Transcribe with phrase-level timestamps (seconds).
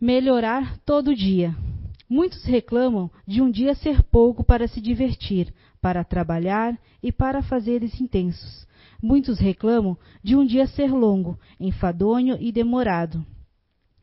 [0.00, 1.54] Melhorar todo dia.
[2.08, 8.00] Muitos reclamam de um dia ser pouco para se divertir, para trabalhar e para fazeres
[8.00, 8.66] intensos.
[9.02, 13.22] Muitos reclamam de um dia ser longo, enfadonho e demorado.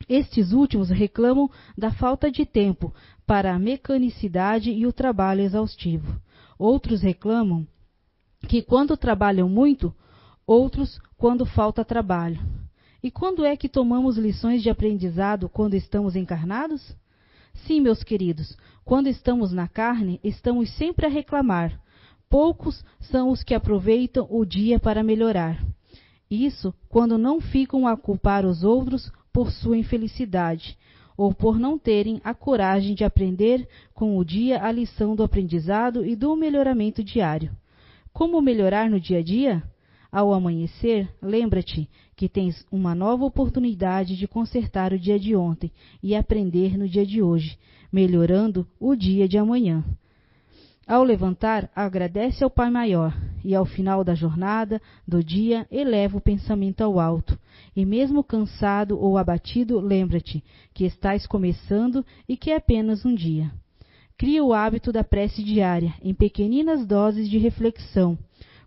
[0.08, 2.94] Estes últimos reclamam da falta de tempo
[3.26, 6.16] para a mecanicidade e o trabalho exaustivo.
[6.56, 7.66] Outros reclamam
[8.46, 9.92] que quando trabalham muito,
[10.46, 12.38] outros quando falta trabalho.
[13.02, 16.96] E quando é que tomamos lições de aprendizado quando estamos encarnados?
[17.66, 21.80] Sim, meus queridos, quando estamos na carne, estamos sempre a reclamar.
[22.28, 25.64] Poucos são os que aproveitam o dia para melhorar.
[26.30, 30.76] Isso quando não ficam a culpar os outros por sua infelicidade,
[31.16, 36.04] ou por não terem a coragem de aprender com o dia a lição do aprendizado
[36.04, 37.50] e do melhoramento diário.
[38.12, 39.62] Como melhorar no dia a dia?
[40.10, 45.70] Ao amanhecer, lembra-te que tens uma nova oportunidade de consertar o dia de ontem
[46.02, 47.58] e aprender no dia de hoje,
[47.92, 49.84] melhorando o dia de amanhã.
[50.86, 56.20] Ao levantar, agradece ao Pai Maior, e ao final da jornada, do dia, eleva o
[56.20, 57.38] pensamento ao alto.
[57.76, 63.52] E mesmo cansado ou abatido, lembra-te que estás começando e que é apenas um dia.
[64.16, 68.18] Cria o hábito da prece diária, em pequeninas doses de reflexão,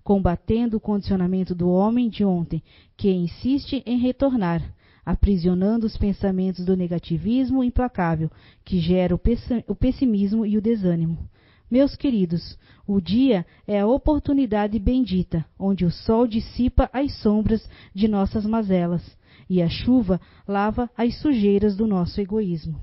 [0.04, 2.62] combatendo o condicionamento do homem de ontem,
[2.98, 4.62] que insiste em retornar,
[5.06, 8.30] aprisionando os pensamentos do negativismo implacável,
[8.64, 11.18] que gera o pessimismo e o desânimo.
[11.70, 18.08] Meus queridos, o dia é a oportunidade bendita, onde o sol dissipa as sombras de
[18.08, 19.02] nossas mazelas
[19.50, 22.80] e a chuva lava as sujeiras do nosso egoísmo.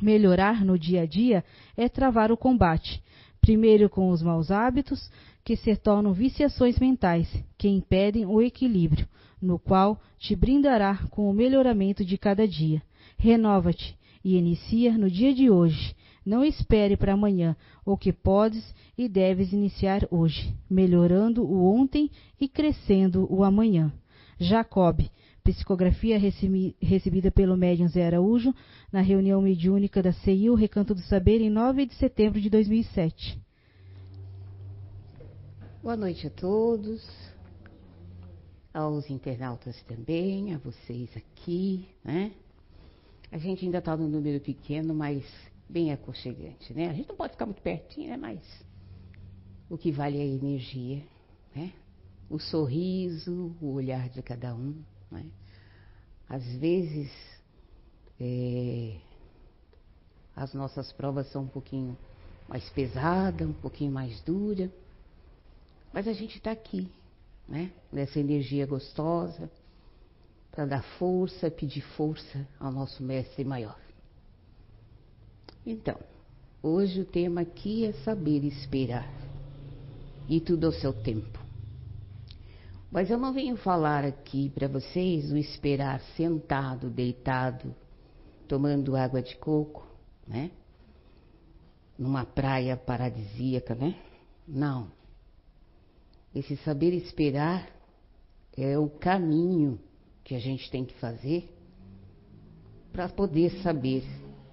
[0.00, 1.44] Melhorar no dia a dia
[1.76, 3.02] é travar o combate,
[3.40, 5.10] primeiro com os maus hábitos,
[5.44, 9.08] que se tornam viciações mentais, que impedem o equilíbrio,
[9.40, 12.82] no qual te brindará com o melhoramento de cada dia.
[13.18, 15.94] Renova-te e inicia no dia de hoje.
[16.24, 22.48] Não espere para amanhã o que podes e deves iniciar hoje, melhorando o ontem e
[22.48, 23.92] crescendo o amanhã.
[24.38, 25.00] Jacob,
[25.44, 26.20] Psicografia
[26.80, 28.54] recebida pelo médium Zé Araújo
[28.92, 33.40] na reunião mediúnica da CIU Recanto do Saber em 9 de setembro de 2007.
[35.82, 37.04] Boa noite a todos,
[38.72, 42.32] aos internautas também, a vocês aqui, né?
[43.32, 45.24] A gente ainda está no número pequeno, mas
[45.68, 46.88] bem aconchegante, né?
[46.88, 48.16] A gente não pode ficar muito pertinho, né?
[48.16, 48.38] Mas
[49.68, 51.02] o que vale é a energia,
[51.52, 51.72] né?
[52.30, 54.80] O sorriso, o olhar de cada um.
[55.10, 55.26] Né?
[56.28, 57.10] Às vezes,
[58.20, 58.98] é,
[60.36, 61.98] as nossas provas são um pouquinho
[62.48, 64.70] mais pesadas, um pouquinho mais duras,
[65.92, 66.90] mas a gente está aqui,
[67.48, 67.70] né?
[67.92, 69.50] nessa energia gostosa,
[70.50, 73.78] para dar força, pedir força ao nosso Mestre Maior.
[75.64, 75.98] Então,
[76.62, 79.08] hoje o tema aqui é saber esperar,
[80.28, 81.40] e tudo ao seu tempo.
[82.90, 87.74] Mas eu não venho falar aqui para vocês o esperar sentado, deitado,
[88.46, 89.86] tomando água de coco,
[90.28, 90.50] né?
[91.98, 93.96] Numa praia paradisíaca, né?
[94.46, 94.90] Não.
[96.34, 97.68] Esse saber esperar
[98.56, 99.78] é o caminho
[100.24, 101.48] que a gente tem que fazer
[102.92, 104.04] para poder saber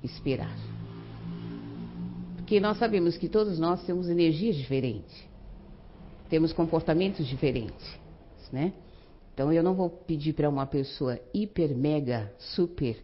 [0.03, 0.55] esperar.
[2.35, 5.23] Porque nós sabemos que todos nós temos energias diferentes,
[6.29, 7.99] temos comportamentos diferentes
[8.51, 8.73] né?
[9.33, 13.01] Então eu não vou pedir para uma pessoa hiper, mega, super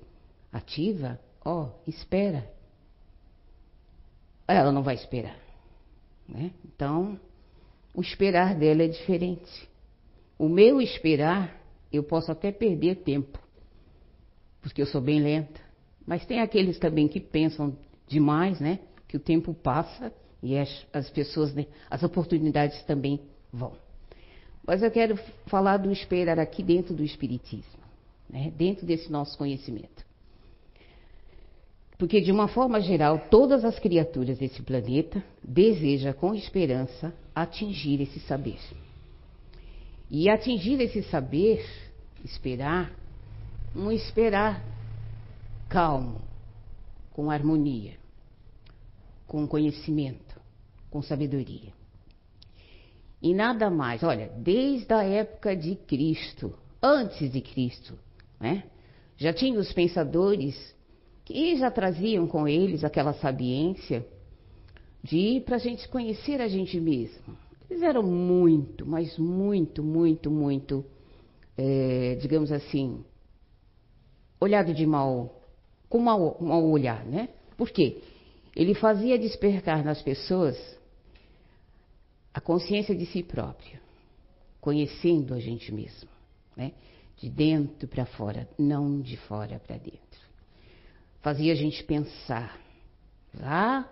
[0.51, 2.49] ativa, ó, oh, espera.
[4.47, 5.37] Ela não vai esperar,
[6.27, 6.51] né?
[6.65, 7.19] Então,
[7.95, 9.69] o esperar dela é diferente.
[10.37, 11.61] O meu esperar,
[11.91, 13.39] eu posso até perder tempo,
[14.61, 15.61] porque eu sou bem lenta.
[16.05, 17.75] Mas tem aqueles também que pensam
[18.07, 18.79] demais, né?
[19.07, 20.13] Que o tempo passa
[20.43, 21.65] e as, as pessoas, né?
[21.89, 23.73] as oportunidades também vão.
[24.67, 25.17] Mas eu quero
[25.47, 27.83] falar do esperar aqui dentro do Espiritismo,
[28.29, 28.51] né?
[28.55, 30.05] dentro desse nosso conhecimento.
[31.97, 38.19] Porque, de uma forma geral, todas as criaturas desse planeta desejam, com esperança, atingir esse
[38.21, 38.59] saber.
[40.09, 41.65] E atingir esse saber,
[42.23, 42.91] esperar,
[43.75, 44.63] um esperar
[45.67, 46.21] calmo,
[47.11, 47.93] com harmonia,
[49.27, 50.39] com conhecimento,
[50.89, 51.73] com sabedoria.
[53.21, 57.97] E nada mais, olha, desde a época de Cristo, antes de Cristo,
[58.39, 58.63] né?
[59.17, 60.75] Já tinha os pensadores
[61.23, 64.05] que já traziam com eles aquela sabiência
[65.05, 67.37] de para a gente conhecer a gente mesmo.
[67.69, 70.83] Eles eram muito, mas muito, muito, muito,
[71.55, 73.03] é, digamos assim,
[74.39, 75.41] olhado de mal
[75.87, 77.29] com mau, mau olhar, né?
[77.55, 78.01] Por quê?
[78.55, 80.57] Ele fazia despertar nas pessoas
[82.33, 83.79] a consciência de si próprio,
[84.59, 86.09] conhecendo a gente mesmo,
[86.57, 86.71] né?
[87.17, 89.99] De dentro para fora, não de fora para dentro.
[91.21, 92.59] Fazia a gente pensar.
[93.39, 93.89] Lá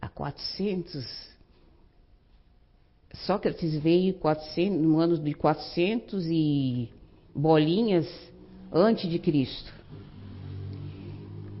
[0.00, 1.36] há 400
[3.24, 6.90] Sócrates veio 400, no ano de 400 e
[7.34, 8.06] bolinhas
[8.72, 9.72] antes de Cristo.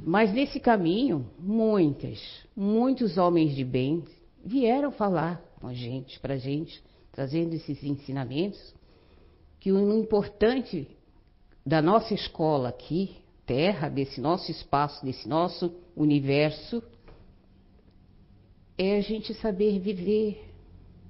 [0.04, 2.20] Mas nesse caminho, muitas,
[2.54, 4.04] muitos homens de bem
[4.44, 8.74] vieram falar com a gente, para a gente, trazendo esses ensinamentos,
[9.58, 10.86] que o importante
[11.64, 16.82] da nossa escola aqui, Terra, desse nosso espaço, desse nosso universo,
[18.78, 20.44] é a gente saber viver,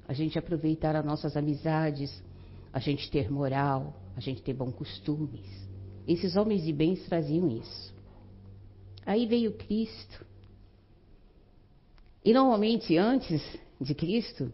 [0.07, 2.23] a gente aproveitar as nossas amizades,
[2.73, 5.47] a gente ter moral, a gente ter bons costumes.
[6.07, 7.95] Esses homens de bens traziam isso.
[9.05, 10.25] Aí veio Cristo.
[12.25, 13.43] E normalmente antes
[13.81, 14.53] de Cristo,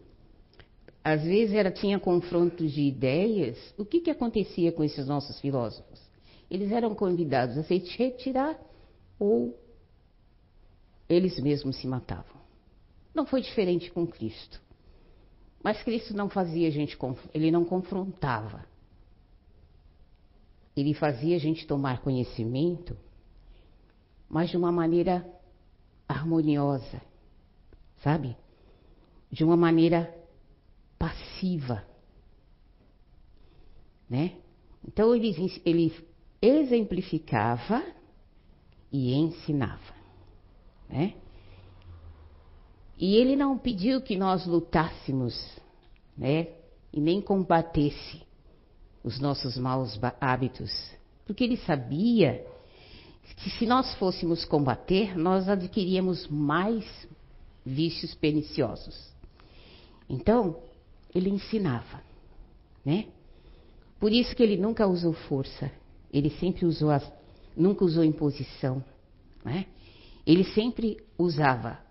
[1.03, 3.57] às vezes era, tinha confrontos de ideias.
[3.77, 6.01] O que, que acontecia com esses nossos filósofos?
[6.49, 8.59] Eles eram convidados a se retirar
[9.19, 9.57] ou
[11.09, 12.42] eles mesmos se matavam.
[13.13, 14.61] Não foi diferente com Cristo.
[15.63, 16.97] Mas Cristo não fazia a gente,
[17.33, 18.65] ele não confrontava.
[20.75, 22.97] Ele fazia a gente tomar conhecimento
[24.33, 25.23] mas de uma maneira
[26.07, 26.99] harmoniosa,
[28.01, 28.35] sabe?
[29.29, 30.11] De uma maneira
[30.97, 31.85] passiva,
[34.09, 34.35] né?
[34.83, 35.95] Então ele, ele
[36.41, 37.83] exemplificava
[38.91, 39.93] e ensinava,
[40.89, 41.13] né?
[43.03, 45.35] E ele não pediu que nós lutássemos,
[46.17, 46.47] né?
[46.93, 48.21] E nem combatesse
[49.03, 50.71] os nossos maus hábitos,
[51.25, 52.47] porque ele sabia
[53.35, 56.85] que se nós fôssemos combater, nós adquiríamos mais
[57.65, 58.97] vícios perniciosos.
[60.09, 60.55] Então,
[61.13, 62.01] ele ensinava,
[62.85, 63.07] né?
[63.99, 65.69] Por isso que ele nunca usou força,
[66.09, 67.01] ele sempre usou, a,
[67.53, 68.81] nunca usou imposição,
[69.43, 69.65] né?
[70.25, 71.83] Ele sempre usava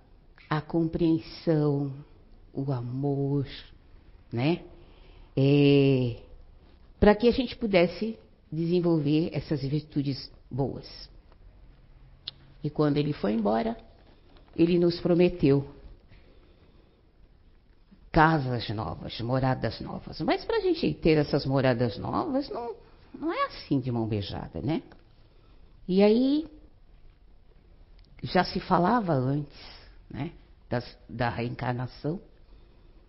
[0.52, 1.90] a compreensão,
[2.52, 3.46] o amor,
[4.31, 4.62] né?
[5.34, 6.19] É,
[7.00, 8.19] para que a gente pudesse
[8.52, 11.08] desenvolver essas virtudes boas.
[12.62, 13.78] E quando ele foi embora,
[14.54, 15.66] ele nos prometeu
[18.12, 20.20] casas novas, moradas novas.
[20.20, 22.76] Mas para a gente ter essas moradas novas, não,
[23.19, 24.82] não é assim de mão beijada, né?
[25.88, 26.46] E aí,
[28.22, 29.58] já se falava antes,
[30.10, 30.32] né?
[30.72, 32.19] Das, da reencarnação,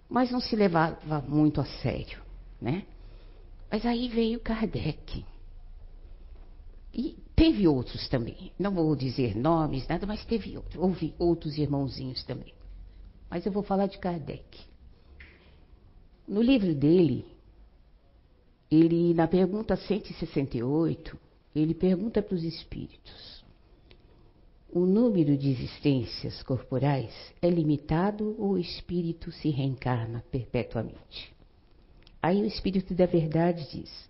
[0.10, 2.22] mas não se levava muito a sério,
[2.60, 2.86] né?
[3.72, 5.26] Mas aí veio Kardec.
[6.94, 8.52] E Teve outros também.
[8.60, 10.76] Não vou dizer nomes, nada, mas teve outros.
[10.76, 12.54] Houve outros irmãozinhos também.
[13.30, 14.60] Mas eu vou falar de Kardec.
[16.28, 17.26] No livro dele,
[18.70, 21.20] ele, na pergunta 168,
[21.56, 23.43] ele pergunta para os espíritos:
[24.76, 31.32] o número de existências corporais é limitado ou o espírito se reencarna perpetuamente?
[32.20, 34.10] Aí o espírito da verdade diz: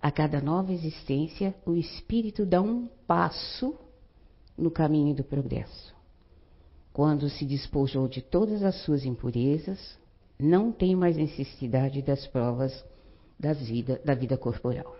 [0.00, 3.74] a cada nova existência, o espírito dá um passo
[4.56, 5.94] no caminho do progresso.
[6.92, 9.98] Quando se despojou de todas as suas impurezas,
[10.38, 12.84] não tem mais necessidade das provas
[13.40, 14.94] das vida, da vida corporal.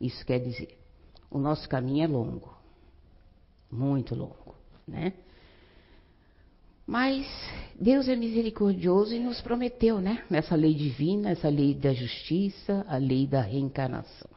[0.00, 0.78] Isso quer dizer,
[1.30, 2.59] o nosso caminho é longo,
[3.70, 4.54] muito longo,
[4.86, 5.12] né?
[6.86, 7.26] Mas
[7.80, 10.24] Deus é misericordioso e nos prometeu, né?
[10.28, 14.30] Nessa lei divina, essa lei da justiça, a lei da reencarnação.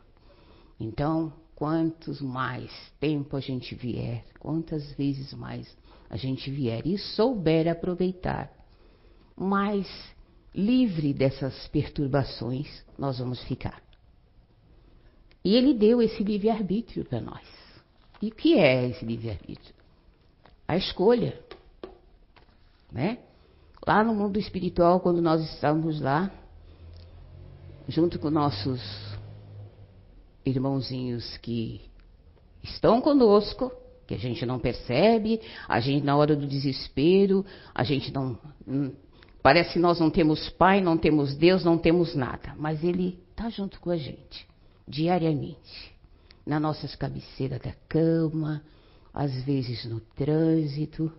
[0.80, 5.76] Então, quantos mais tempo a gente vier, quantas vezes mais
[6.10, 8.52] a gente vier e souber aproveitar,
[9.36, 9.88] mais
[10.54, 13.82] livre dessas perturbações nós vamos ficar.
[15.44, 17.63] E ele deu esse livre-arbítrio para nós.
[18.24, 19.76] E o que é esse livre-arbítrio?
[20.66, 21.38] A escolha.
[22.90, 23.18] Né?
[23.86, 26.32] Lá no mundo espiritual, quando nós estamos lá,
[27.86, 28.82] junto com nossos
[30.46, 31.82] irmãozinhos que
[32.64, 33.70] estão conosco,
[34.08, 38.40] que a gente não percebe, a gente na hora do desespero, a gente não.
[38.66, 38.94] Hum,
[39.42, 42.56] parece que nós não temos pai, não temos Deus, não temos nada.
[42.58, 44.48] Mas Ele está junto com a gente,
[44.88, 45.93] diariamente.
[46.46, 48.64] Nas nossas cabeceiras da cama,
[49.14, 51.12] às vezes no trânsito.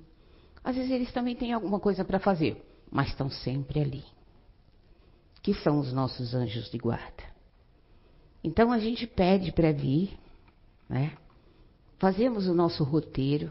[0.62, 4.04] Às vezes eles também têm alguma coisa para fazer, mas estão sempre ali.
[5.42, 7.24] Que são os nossos anjos de guarda.
[8.42, 10.18] Então a gente pede para vir,
[10.88, 11.16] né?
[11.98, 13.50] fazemos o nosso roteiro,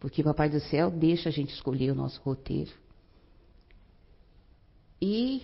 [0.00, 2.72] porque Papai do Céu deixa a gente escolher o nosso roteiro.
[5.00, 5.40] E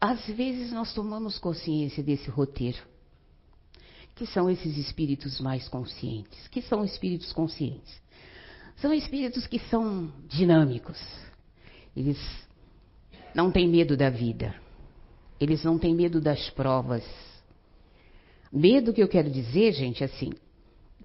[0.00, 2.78] às vezes nós tomamos consciência desse roteiro,
[4.14, 6.48] que são esses espíritos mais conscientes.
[6.48, 8.00] Que são espíritos conscientes?
[8.76, 11.00] São espíritos que são dinâmicos.
[11.96, 12.18] Eles
[13.34, 14.54] não têm medo da vida.
[15.40, 17.04] Eles não têm medo das provas.
[18.52, 20.32] Medo que eu quero dizer, gente, assim,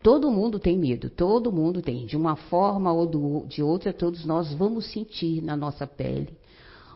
[0.04, 2.06] todo mundo tem medo, todo mundo tem.
[2.06, 6.38] De uma forma ou do, de outra, todos nós vamos sentir na nossa pele,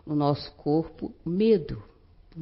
[0.05, 1.81] no nosso corpo, medo.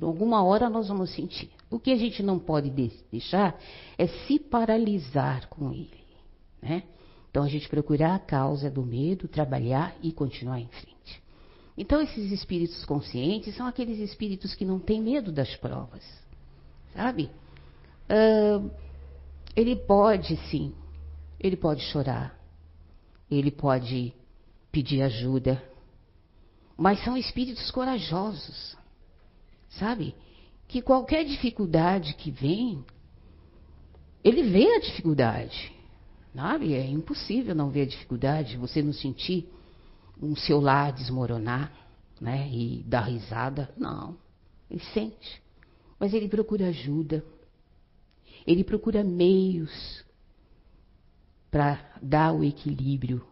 [0.02, 1.50] Alguma hora nós vamos sentir.
[1.70, 2.70] O que a gente não pode
[3.12, 3.60] deixar
[3.98, 6.04] é se paralisar com ele,
[6.62, 6.84] né?
[7.30, 11.22] Então a gente procurar a causa do medo, trabalhar e continuar em frente.
[11.80, 16.04] Então, esses espíritos conscientes são aqueles espíritos que não têm medo das provas,
[16.94, 17.32] sabe?
[18.10, 18.70] Uh,
[19.56, 20.76] ele pode, sim,
[21.40, 22.38] ele pode chorar,
[23.32, 24.14] ele pode
[24.70, 25.64] pedir ajuda,
[26.76, 28.76] mas são espíritos corajosos,
[29.70, 30.14] sabe?
[30.70, 32.86] Que qualquer dificuldade que vem,
[34.24, 35.74] ele vê a dificuldade,
[36.34, 36.76] sabe?
[36.76, 39.52] É impossível não ver a dificuldade, você não sentir
[40.22, 41.74] um seu lar desmoronar,
[42.22, 42.48] né?
[42.52, 43.74] E dar risada.
[43.76, 44.16] Não.
[44.70, 45.42] Ele sente.
[46.00, 47.26] Mas ele procura ajuda.
[48.46, 50.06] Ele procura meios
[51.50, 53.26] para dar o equilíbrio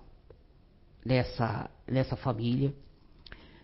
[1.06, 2.74] nessa, nessa família.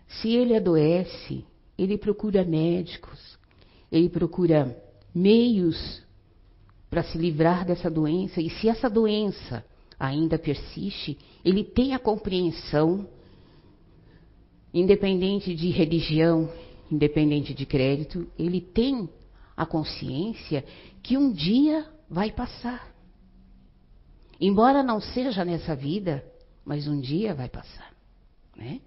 [0.08, 1.44] Se ele adoece,
[1.76, 3.42] ele procura médicos,
[3.94, 4.76] ele procura
[5.14, 6.02] meios
[6.90, 8.42] para se livrar dessa doença.
[8.42, 9.64] E se essa doença
[10.00, 13.08] ainda persiste, ele tem a compreensão,
[14.74, 16.52] independente de religião,
[16.92, 19.08] independente de crédito, ele tem
[19.56, 20.66] a consciência
[21.04, 22.92] que um dia vai passar.
[24.42, 26.26] Embora não seja nessa vida,
[26.66, 27.94] mas um dia vai passar.
[28.58, 28.82] Né?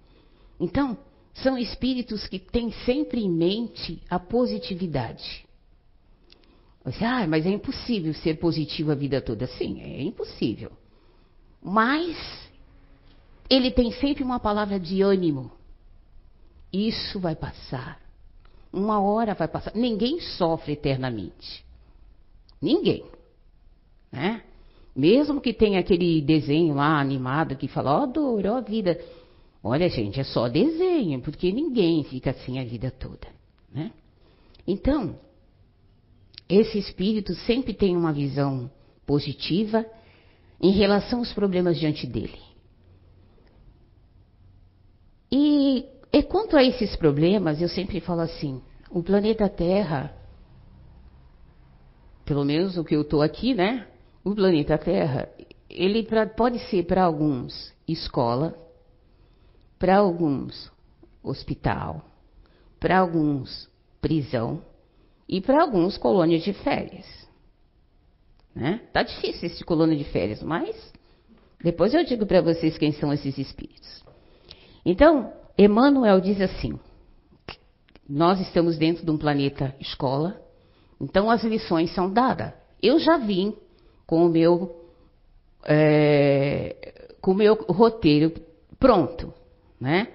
[0.59, 0.97] Então,
[1.43, 5.45] são espíritos que têm sempre em mente a positividade.
[6.83, 9.45] Você, ah, mas é impossível ser positivo a vida toda.
[9.45, 10.71] Sim, é impossível.
[11.61, 12.17] Mas
[13.49, 15.51] ele tem sempre uma palavra de ânimo.
[16.71, 17.99] Isso vai passar.
[18.71, 19.75] Uma hora vai passar.
[19.75, 21.65] Ninguém sofre eternamente.
[22.61, 23.05] Ninguém.
[24.11, 24.41] Né?
[24.95, 28.99] Mesmo que tenha aquele desenho lá animado que fala, ó oh, dor, ó oh, vida.
[29.67, 33.27] Olha, gente, é só desenho, porque ninguém fica assim a vida toda.
[33.73, 33.91] Né?
[34.65, 35.19] Então,
[36.47, 38.71] esse espírito sempre tem uma visão
[39.05, 39.85] positiva
[40.61, 42.39] em relação aos problemas diante dele.
[45.31, 50.15] E, e quanto a esses problemas, eu sempre falo assim: o planeta Terra,
[52.23, 53.87] pelo menos o que eu estou aqui, né?
[54.23, 55.29] O planeta Terra,
[55.69, 58.55] ele pra, pode ser para alguns escola,
[59.79, 60.71] para alguns
[61.23, 62.03] hospital,
[62.79, 63.69] para alguns
[64.01, 64.61] prisão
[65.27, 67.05] e para alguns colônias de férias.
[68.55, 68.81] Né?
[68.91, 70.75] Tá difícil esse colônia de férias, mas
[71.61, 74.03] depois eu digo para vocês quem são esses espíritos.
[74.85, 76.79] Então, Emmanuel diz assim:
[78.07, 80.41] nós estamos dentro de um planeta escola,
[80.99, 82.53] então as lições são dadas.
[82.81, 83.55] Eu já vim
[84.05, 84.85] com o meu
[85.65, 88.33] é, com o meu roteiro
[88.79, 89.33] pronto,
[89.79, 90.07] né?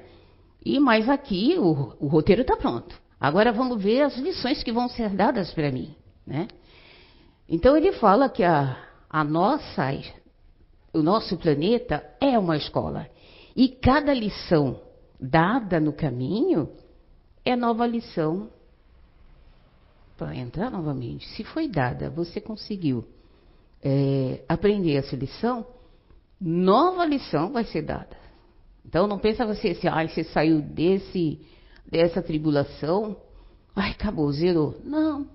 [0.64, 3.00] E mais aqui o, o roteiro está pronto.
[3.20, 5.94] Agora vamos ver as lições que vão ser dadas para mim,
[6.26, 6.48] né?
[7.48, 8.76] Então ele fala que a,
[9.08, 9.92] a nossa,
[10.92, 13.08] o nosso planeta é uma escola.
[13.54, 14.80] E cada lição
[15.20, 16.70] dada no caminho
[17.44, 18.50] é nova lição
[20.16, 21.28] para entrar novamente.
[21.30, 23.04] Se foi dada, você conseguiu
[23.82, 25.66] é, aprender essa lição,
[26.40, 28.21] nova lição vai ser dada.
[28.92, 31.40] Então não pensa você assim, ah, você saiu desse,
[31.90, 33.16] dessa tribulação,
[33.74, 34.78] ai, acabou, zerou.
[34.84, 35.26] Não,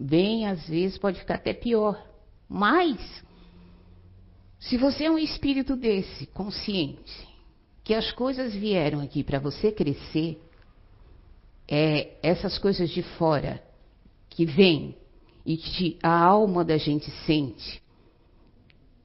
[0.00, 2.02] bem, às vezes pode ficar até pior.
[2.48, 3.22] Mas,
[4.58, 7.28] se você é um espírito desse, consciente,
[7.84, 10.40] que as coisas vieram aqui para você crescer,
[11.68, 13.62] é essas coisas de fora
[14.30, 14.96] que vêm
[15.44, 17.82] e que a alma da gente sente,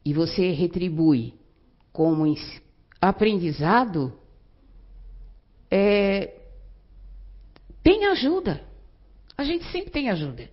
[0.05, 1.33] e você retribui
[1.91, 2.25] como
[3.01, 4.13] aprendizado,
[5.69, 6.39] é,
[7.81, 8.63] tem ajuda.
[9.35, 10.49] A gente sempre tem ajuda.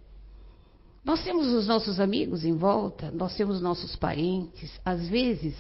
[1.05, 4.81] Nós temos os nossos amigos em volta, nós temos nossos parentes.
[4.85, 5.55] Às vezes,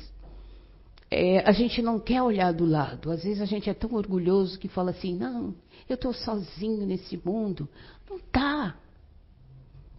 [1.10, 3.10] é, a gente não quer olhar do lado.
[3.10, 5.54] Às vezes a gente é tão orgulhoso que fala assim: não,
[5.88, 7.68] eu estou sozinho nesse mundo.
[8.08, 8.76] Não está.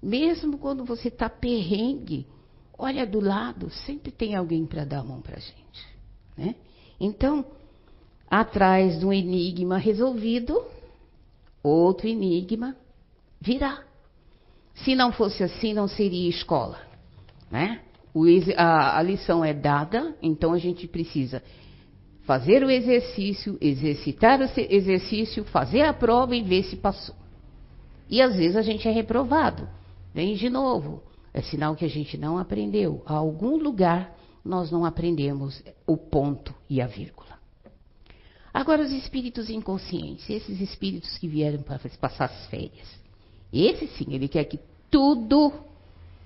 [0.02, 2.26] Mesmo quando você está perrengue,
[2.78, 5.88] olha do lado, sempre tem alguém para dar a mão para a gente.
[6.38, 6.56] Né?
[7.00, 7.46] Então,
[8.30, 10.64] atrás de um enigma resolvido,
[11.64, 12.76] outro enigma
[13.40, 13.84] virá.
[14.76, 16.80] Se não fosse assim, não seria escola.
[17.50, 17.82] Né?
[18.14, 18.26] O,
[18.58, 21.42] a, a lição é dada, então a gente precisa
[22.24, 27.16] fazer o exercício, exercitar o exercício, fazer a prova e ver se passou.
[28.08, 29.68] E às vezes a gente é reprovado.
[30.14, 31.02] Vem de novo.
[31.34, 33.02] É sinal que a gente não aprendeu.
[33.06, 37.40] A algum lugar nós não aprendemos o ponto e a vírgula.
[38.54, 42.88] Agora, os espíritos inconscientes, esses espíritos que vieram para passar as férias.
[43.54, 45.54] Esse sim, ele quer que tudo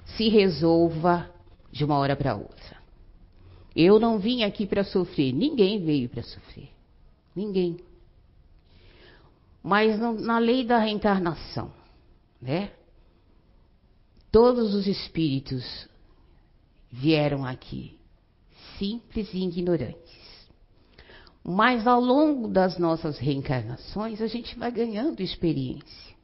[0.06, 1.30] se resolva
[1.72, 2.78] de uma hora para outra.
[3.76, 6.70] Eu não vim aqui para sofrer, ninguém veio para sofrer.
[7.36, 7.80] Ninguém.
[9.62, 11.72] Mas na lei da reencarnação,
[12.42, 12.72] né?
[14.32, 15.88] Todos os espíritos
[16.92, 17.98] vieram aqui,
[18.84, 20.24] simples e ignorantes.
[21.42, 26.16] Mas ao longo das nossas reencarnações, a gente vai ganhando experiência,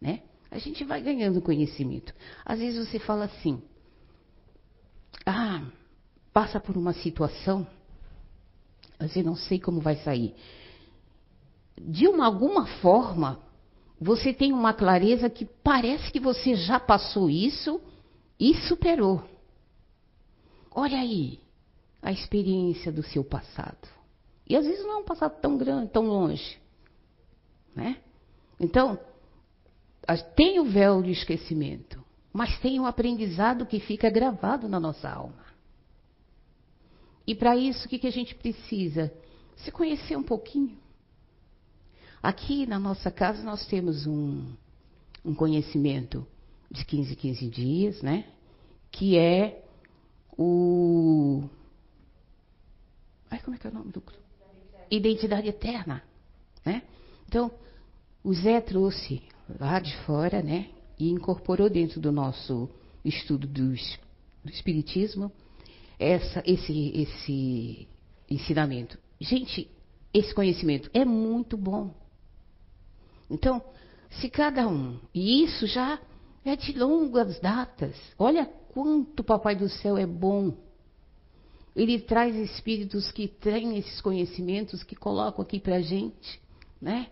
[0.00, 0.22] né?
[0.50, 2.14] A gente vai ganhando conhecimento.
[2.44, 3.62] Às vezes você fala assim:
[5.24, 5.62] "Ah,
[6.32, 7.66] passa por uma situação,
[9.00, 10.34] você não sei como vai sair.
[11.80, 13.40] De uma alguma forma,
[13.98, 17.80] você tem uma clareza que parece que você já passou isso
[18.38, 19.22] e superou.
[20.70, 21.42] Olha aí
[22.02, 23.88] a experiência do seu passado.
[24.46, 26.58] E às vezes não é um passado tão grande, tão longe.
[27.74, 27.98] Né?
[28.58, 28.98] Então,
[30.34, 35.42] tem o véu de esquecimento, mas tem o aprendizado que fica gravado na nossa alma.
[37.26, 39.12] E para isso, o que, que a gente precisa?
[39.56, 40.76] Se conhecer um pouquinho.
[42.20, 44.52] Aqui na nossa casa nós temos um,
[45.24, 46.26] um conhecimento
[46.70, 48.24] de 15 15 dias, né?
[48.90, 49.64] Que é
[50.36, 51.44] o.
[53.32, 54.02] Ai, como é que é o nome do
[54.90, 56.02] Identidade eterna,
[56.66, 56.82] né?
[57.26, 57.50] Então,
[58.22, 59.22] o Zé trouxe
[59.58, 60.68] lá de fora, né?
[60.98, 62.68] E incorporou dentro do nosso
[63.02, 65.32] estudo do, do Espiritismo
[65.98, 67.88] essa, esse, esse
[68.28, 68.98] ensinamento.
[69.18, 69.66] Gente,
[70.12, 71.94] esse conhecimento é muito bom.
[73.30, 73.62] Então,
[74.10, 75.98] se cada um, e isso já
[76.44, 80.54] é de longas datas, olha quanto o Papai do Céu é bom.
[81.74, 86.40] Ele traz espíritos que têm esses conhecimentos, que colocam aqui para a gente,
[86.80, 87.08] né?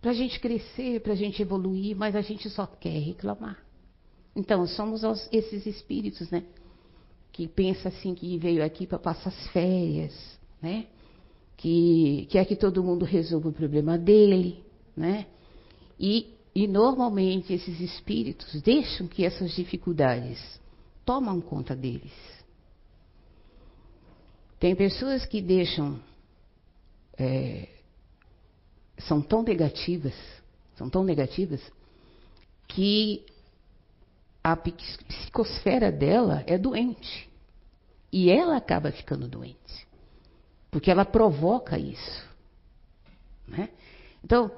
[0.00, 3.58] Para a gente crescer, para a gente evoluir, mas a gente só quer reclamar.
[4.34, 6.44] Então, somos esses espíritos, né?
[7.38, 10.12] que pensa assim que veio aqui para passar as férias,
[10.60, 10.86] né?
[11.56, 14.64] Que quer que todo mundo resolva o problema dele,
[14.96, 15.24] né?
[16.00, 20.60] E, e normalmente esses espíritos deixam que essas dificuldades
[21.04, 22.12] tomam conta deles.
[24.58, 26.00] Tem pessoas que deixam
[27.18, 27.68] é,
[28.98, 30.14] são tão negativas,
[30.76, 31.60] são tão negativas
[32.66, 33.24] que
[34.42, 37.28] a psicosfera dela é doente.
[38.10, 39.86] E ela acaba ficando doente.
[40.70, 42.26] Porque ela provoca isso.
[43.46, 43.70] Né?
[44.24, 44.50] Então,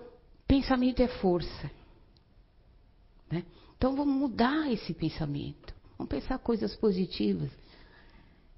[0.46, 1.70] pensamento é força.
[3.30, 3.44] Né?
[3.76, 5.74] Então, vamos mudar esse pensamento.
[5.98, 7.50] Vamos pensar coisas positivas.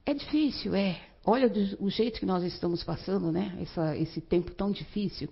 [0.05, 1.12] É difícil, é.
[1.25, 3.57] Olha do, o jeito que nós estamos passando, né?
[3.61, 5.29] Essa, esse tempo tão difícil.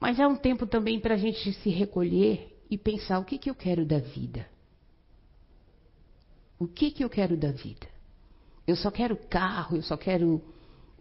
[0.00, 3.48] Mas é um tempo também para a gente se recolher e pensar o que, que
[3.48, 4.46] eu quero da vida.
[6.58, 7.86] O que, que eu quero da vida?
[8.66, 10.42] Eu só quero carro, eu só quero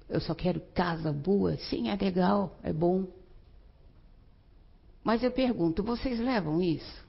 [0.08, 1.58] eu só quero casa boa.
[1.58, 3.08] Sim, é legal, é bom.
[5.04, 7.06] Mas eu pergunto, vocês levam isso?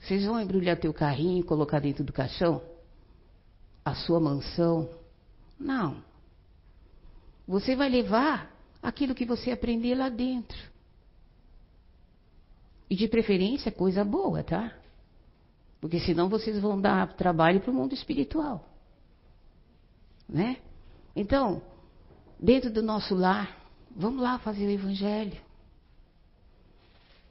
[0.00, 2.62] Vocês vão embrulhar teu carrinho e colocar dentro do caixão?
[3.84, 4.88] A sua mansão?
[5.58, 6.02] Não.
[7.46, 8.50] Você vai levar
[8.82, 10.58] aquilo que você aprender lá dentro.
[12.88, 14.72] E de preferência coisa boa, tá?
[15.80, 18.66] Porque senão vocês vão dar trabalho para o mundo espiritual.
[20.28, 20.58] Né?
[21.14, 21.62] Então,
[22.40, 23.58] dentro do nosso lar,
[23.94, 25.38] vamos lá fazer o evangelho.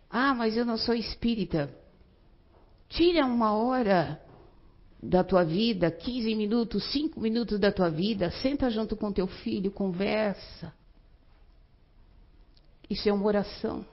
[0.09, 1.75] Ah, mas eu não sou espírita.
[2.89, 4.22] Tira uma hora
[5.03, 9.69] da tua vida, 15 minutos, 5 minutos da tua vida, senta junto com teu filho,
[9.69, 10.73] conversa.
[12.89, 13.85] Isso é uma oração.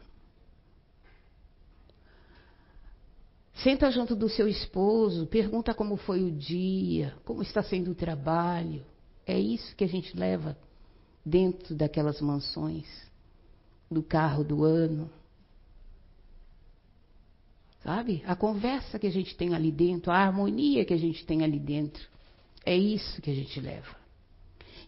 [3.55, 8.85] Senta junto do seu esposo, pergunta como foi o dia, como está sendo o trabalho.
[9.27, 10.57] É isso que a gente leva
[11.25, 12.87] dentro daquelas mansões,
[13.91, 15.11] do carro do ano.
[17.83, 18.23] Sabe?
[18.27, 21.59] A conversa que a gente tem ali dentro, a harmonia que a gente tem ali
[21.59, 22.07] dentro.
[22.65, 23.97] É isso que a gente leva.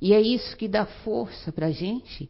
[0.01, 2.29] E é isso que dá força para a gente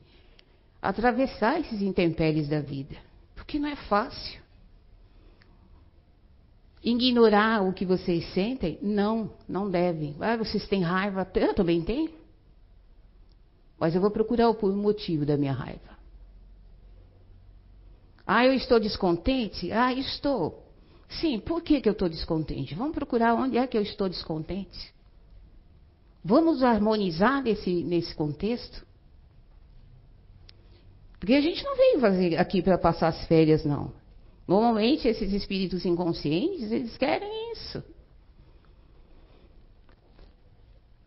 [0.81, 2.96] atravessar esses intempéries da vida.
[3.35, 4.40] Porque não é fácil.
[6.85, 8.79] Ignorar o que vocês sentem?
[8.83, 10.16] Não, não devem.
[10.20, 11.29] Ah, vocês têm raiva?
[11.35, 12.11] Eu também tenho.
[13.79, 16.02] Mas eu vou procurar o motivo da minha raiva.
[18.35, 19.71] Ah, eu estou descontente?
[19.71, 20.66] Ah, estou.
[21.21, 22.75] Sim, por que, que eu estou descontente?
[22.75, 24.95] Vamos procurar onde é que eu estou descontente.
[26.25, 28.87] Vamos harmonizar nesse, nesse contexto?
[31.21, 33.92] Porque a gente não veio fazer aqui para passar as férias, não.
[34.49, 37.85] Normalmente, esses espíritos inconscientes, eles querem isso.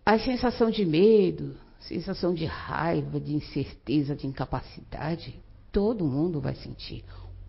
[0.06, 5.44] A sensação de medo, sensação de raiva, de incerteza, de incapacidade,
[5.76, 7.04] todo mundo vai sentir.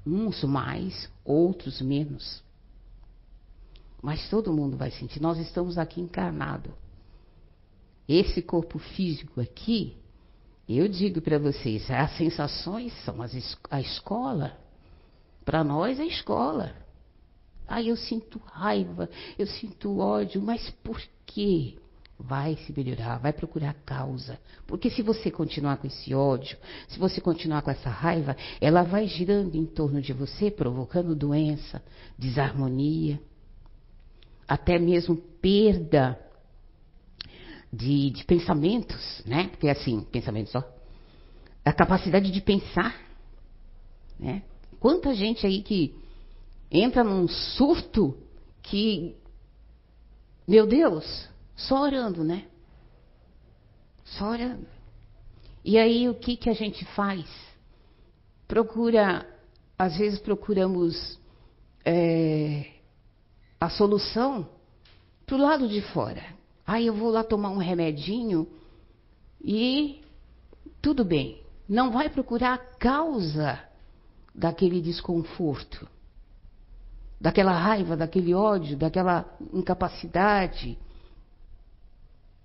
[0.04, 2.42] Uns mais, outros menos.
[4.02, 5.22] Mas todo mundo vai sentir.
[5.22, 6.74] Nós estamos aqui encarnado.
[8.08, 9.96] Esse corpo físico aqui,
[10.68, 14.58] eu digo para vocês, as sensações são as, a escola.
[15.44, 16.74] Para nós é escola.
[17.68, 19.08] Aí eu sinto raiva,
[19.38, 21.78] eu sinto ódio, mas por quê?
[22.18, 24.38] Vai se melhorar, vai procurar causa.
[24.66, 26.56] Porque se você continuar com esse ódio,
[26.88, 31.82] se você continuar com essa raiva, ela vai girando em torno de você, provocando doença,
[32.18, 33.20] desarmonia,
[34.48, 36.18] até mesmo perda
[37.72, 39.48] de, de pensamentos, né?
[39.48, 40.64] Porque assim, pensamento só.
[41.64, 42.94] A capacidade de pensar,
[44.18, 44.42] né?
[44.80, 45.94] Quanta gente aí que
[46.70, 48.16] entra num surto
[48.62, 49.16] que,
[50.46, 52.44] meu Deus, só orando, né?
[54.04, 54.66] Só orando.
[55.64, 57.26] E aí o que, que a gente faz?
[58.46, 59.26] Procura,
[59.76, 61.18] às vezes procuramos
[61.84, 62.70] é,
[63.60, 64.48] a solução
[65.24, 66.22] para o lado de fora.
[66.64, 68.46] Aí eu vou lá tomar um remedinho
[69.42, 70.02] e
[70.80, 71.42] tudo bem.
[71.68, 73.58] Não vai procurar a causa
[74.32, 75.88] daquele desconforto,
[77.20, 80.78] daquela raiva, daquele ódio, daquela incapacidade,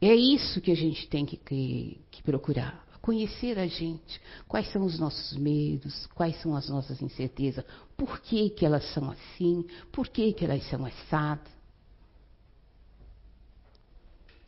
[0.07, 2.83] é isso que a gente tem que, que, que procurar.
[3.01, 4.19] Conhecer a gente.
[4.47, 7.63] Quais são os nossos medos, quais são as nossas incertezas,
[7.95, 11.51] por que, que elas são assim, por que, que elas são assadas.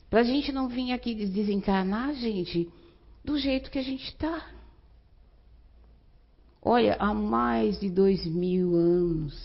[0.09, 2.69] Para a gente não vir aqui desencarnar, gente,
[3.23, 4.47] do jeito que a gente está.
[6.61, 9.35] Olha, há mais de dois mil anos,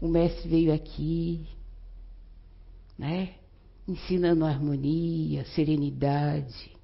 [0.00, 1.46] o mestre veio aqui,
[2.98, 3.34] né?
[3.86, 6.76] Ensinando harmonia, serenidade,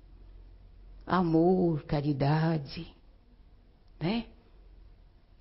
[1.07, 2.87] amor, caridade,
[4.01, 4.27] né?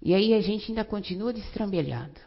[0.02, 2.20] E aí a gente ainda continua destrambelhado.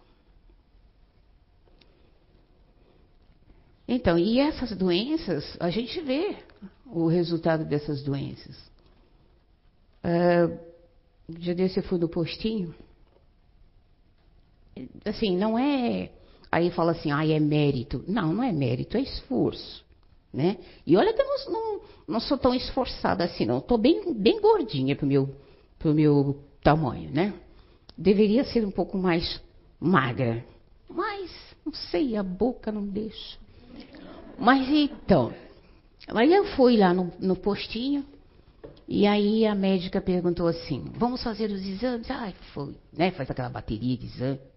[3.87, 6.38] Então, e essas doenças, a gente vê
[6.87, 8.57] o resultado dessas doenças.
[10.03, 10.59] Uh,
[11.29, 12.75] dia desse eu fui no postinho.
[15.05, 16.11] Assim, não é
[16.55, 18.05] Aí fala assim, ah, é mérito.
[18.07, 19.85] Não, não é mérito, é esforço.
[20.33, 20.57] Né?
[20.87, 23.59] E olha que eu não, não, não sou tão esforçada assim, não.
[23.59, 25.35] Estou bem, bem gordinha para o meu,
[25.81, 27.35] pro meu tamanho, né?
[27.99, 29.43] Deveria ser um pouco mais
[29.81, 30.45] magra.
[30.88, 31.29] Mas,
[31.67, 33.37] não sei, a boca não deixa.
[34.38, 35.35] Mas então,
[36.07, 38.05] aí eu fui lá no, no postinho,
[38.87, 42.09] e aí a médica perguntou assim: vamos fazer os exames?
[42.09, 43.11] Ah, foi, né?
[43.11, 44.54] Faz aquela bateria de exame.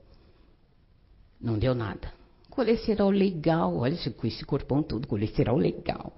[1.40, 2.14] Não deu nada.
[2.50, 6.14] Colesterol legal, olha, com esse corpão todo, colesterol legal.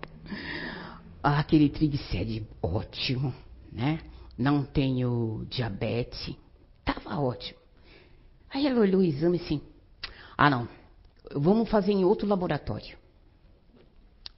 [1.21, 3.33] Ah, aquele triglicéride ótimo,
[3.71, 3.99] né?
[4.37, 6.35] Não tenho diabetes.
[6.85, 7.59] Tava ótimo.
[8.49, 9.61] Aí ela olhou o exame assim.
[10.37, 10.67] Ah, não.
[11.35, 12.97] Vamos fazer em outro laboratório.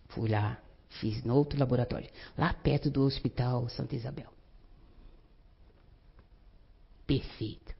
[0.10, 2.10] Fui lá, fiz no outro laboratório.
[2.38, 4.34] Lá perto do Hospital Santa Isabel.
[7.06, 7.74] Perfeito.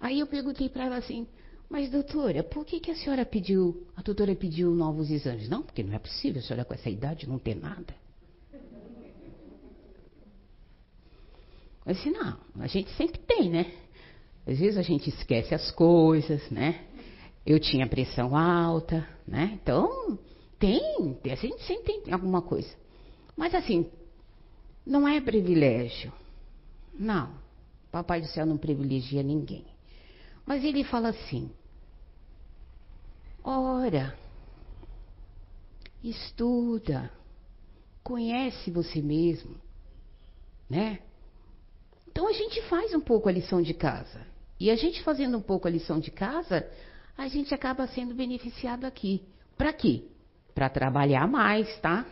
[0.00, 1.28] Aí eu perguntei para ela assim:
[1.70, 5.48] mas, doutora, por que, que a senhora pediu, a doutora pediu novos exames?
[5.48, 7.94] Não, porque não é possível a senhora com essa idade não ter nada.
[11.86, 13.72] Eu disse, não, a gente sempre tem, né?
[14.44, 16.86] Às vezes a gente esquece as coisas, né?
[17.46, 19.58] Eu tinha pressão alta, né?
[19.62, 20.18] Então,
[20.58, 22.68] tem, a gente sempre tem alguma coisa.
[23.36, 23.88] Mas assim,
[24.84, 26.12] não é privilégio.
[26.98, 27.32] Não.
[27.92, 29.64] Papai do céu não privilegia ninguém.
[30.44, 31.50] Mas ele fala assim:
[33.42, 34.14] Ora,
[36.02, 37.10] estuda,
[38.02, 39.56] conhece você mesmo,
[40.68, 41.00] né?
[42.08, 44.26] Então a gente faz um pouco a lição de casa.
[44.58, 46.68] E a gente fazendo um pouco a lição de casa,
[47.16, 49.26] a gente acaba sendo beneficiado aqui.
[49.56, 50.04] Para quê?
[50.54, 52.04] Para trabalhar mais, tá?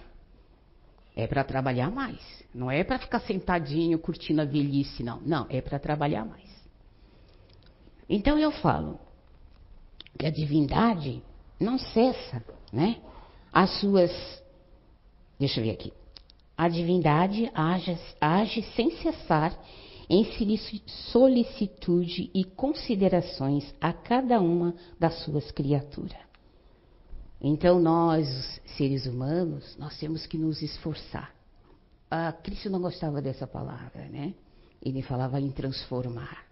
[1.15, 2.21] É para trabalhar mais.
[2.55, 5.21] Não é para ficar sentadinho curtindo a velhice, não.
[5.21, 6.49] Não, é para trabalhar mais.
[8.09, 8.99] Então eu falo
[10.19, 11.23] que a divindade
[11.61, 13.01] não cessa, né?
[13.53, 14.11] As suas.
[15.39, 15.93] Deixa eu ver aqui.
[16.57, 19.57] A divindade age, age sem cessar
[20.11, 20.27] em
[21.13, 26.19] solicitude e considerações a cada uma das suas criaturas.
[27.41, 31.33] Então nós, seres humanos, nós temos que nos esforçar.
[32.11, 34.35] A Cristo não gostava dessa palavra, né?
[34.83, 36.48] Ele falava em transformar.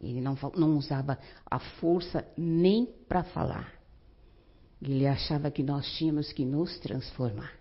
[0.00, 3.72] Ele não, não usava a força nem para falar.
[4.80, 7.52] Ele achava que nós tínhamos que nos transformar.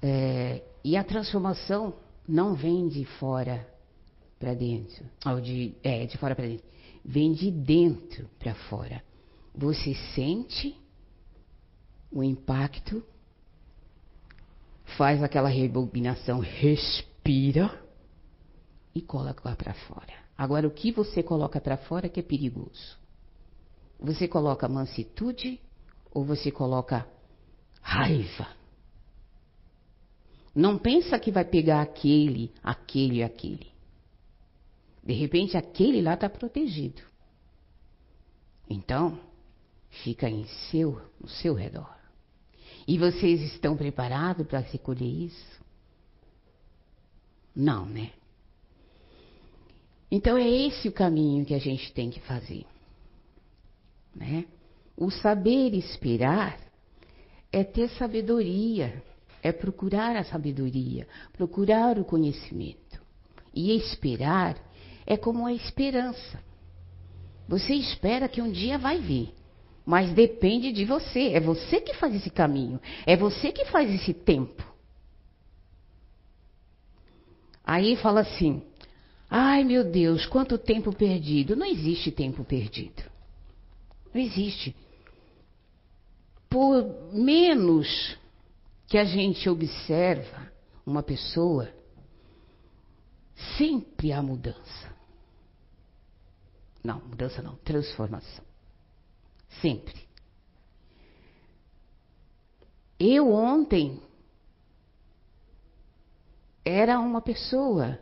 [0.00, 1.94] É, e a transformação
[2.26, 3.68] não vem de fora
[4.38, 6.66] para dentro, ou de, é, de fora para dentro,
[7.04, 9.02] vem de dentro para fora.
[9.54, 10.76] Você sente
[12.10, 13.02] o impacto,
[14.96, 17.82] faz aquela rebobinação, respira
[18.94, 20.27] e coloca lá para fora.
[20.38, 22.96] Agora, o que você coloca para fora que é perigoso?
[23.98, 25.60] Você coloca mansitude
[26.12, 27.04] ou você coloca
[27.82, 28.46] raiva?
[30.54, 33.66] Não pensa que vai pegar aquele, aquele e aquele.
[35.02, 37.02] De repente, aquele lá está protegido.
[38.70, 39.18] Então,
[40.04, 41.96] fica em seu, no seu redor.
[42.86, 45.58] E vocês estão preparados para se colher isso?
[47.54, 48.12] Não, né?
[50.10, 52.64] Então é esse o caminho que a gente tem que fazer.
[54.14, 54.46] Né?
[54.96, 56.58] O saber esperar
[57.52, 59.02] é ter sabedoria,
[59.42, 63.00] é procurar a sabedoria, procurar o conhecimento.
[63.54, 64.56] E esperar
[65.06, 66.42] é como a esperança.
[67.48, 69.34] Você espera que um dia vai vir.
[69.84, 71.32] Mas depende de você.
[71.32, 72.78] É você que faz esse caminho.
[73.06, 74.62] É você que faz esse tempo.
[77.64, 78.62] Aí fala assim:
[79.28, 81.56] ai meu Deus, quanto tempo perdido.
[81.56, 83.02] Não existe tempo perdido.
[84.12, 84.74] Não existe.
[86.48, 88.16] Por menos
[88.86, 90.50] que a gente observa
[90.84, 91.70] uma pessoa,
[93.58, 94.96] sempre há mudança.
[96.82, 98.44] Não, mudança não, transformação.
[99.60, 100.08] Sempre.
[102.98, 104.02] Eu ontem
[106.64, 107.98] era uma pessoa.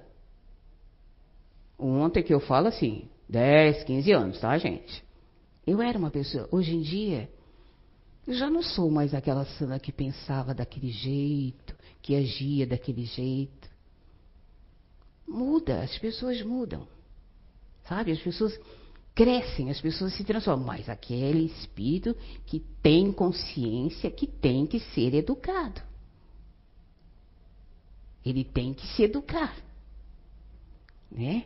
[1.78, 5.04] Ontem que eu falo assim, 10, 15 anos, tá, gente?
[5.66, 6.48] Eu era uma pessoa.
[6.50, 7.28] Hoje em dia,
[8.26, 13.68] eu já não sou mais aquela Sana que pensava daquele jeito, que agia daquele jeito.
[15.26, 16.86] Muda, as pessoas mudam.
[17.88, 18.12] Sabe?
[18.12, 18.58] As pessoas
[19.14, 20.66] crescem, as pessoas se transformam.
[20.66, 25.82] Mas aquele espírito que tem consciência que tem que ser educado.
[28.24, 29.56] Ele tem que se educar.
[31.10, 31.44] Né?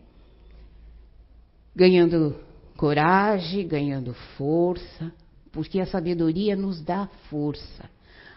[1.74, 2.37] Ganhando
[2.76, 5.12] coragem, ganhando força,
[5.52, 7.90] porque a sabedoria nos dá força.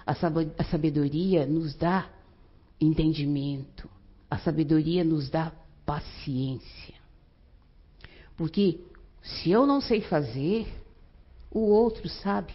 [0.05, 2.09] A sabedoria nos dá
[2.79, 3.89] entendimento.
[4.29, 5.51] A sabedoria nos dá
[5.85, 6.95] paciência.
[8.35, 8.79] Porque
[9.21, 10.67] se eu não sei fazer,
[11.49, 12.53] o outro sabe.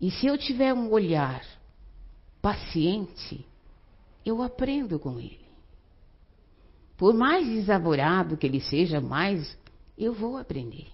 [0.00, 1.44] E se eu tiver um olhar
[2.40, 3.46] paciente,
[4.26, 5.41] eu aprendo com ele.
[6.96, 9.56] Por mais desavorado que ele seja, mais
[9.96, 10.86] eu vou aprender.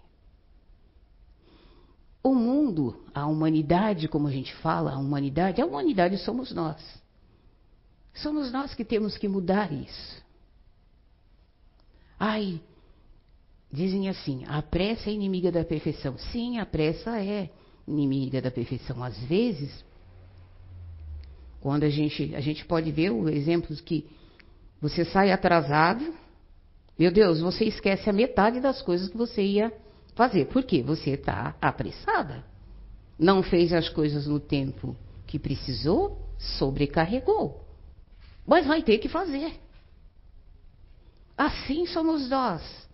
[2.22, 6.82] O mundo, a humanidade, como a gente fala, a humanidade, a humanidade somos nós.
[8.14, 10.22] Somos nós que temos que mudar isso.
[12.18, 12.60] Ai,
[13.70, 16.16] Dizem assim: a pressa é inimiga da perfeição.
[16.16, 17.50] Sim, a pressa é
[17.86, 19.02] inimiga da perfeição.
[19.04, 19.84] Às vezes,
[21.60, 24.06] quando a gente, a gente pode ver o exemplos que
[24.80, 26.14] você sai atrasado,
[26.98, 29.72] meu Deus, você esquece a metade das coisas que você ia
[30.14, 30.46] fazer.
[30.46, 30.82] Por quê?
[30.82, 32.44] Você está apressada.
[33.18, 37.64] Não fez as coisas no tempo que precisou, sobrecarregou.
[38.46, 39.60] Mas vai ter que fazer.
[41.36, 42.88] Assim somos nós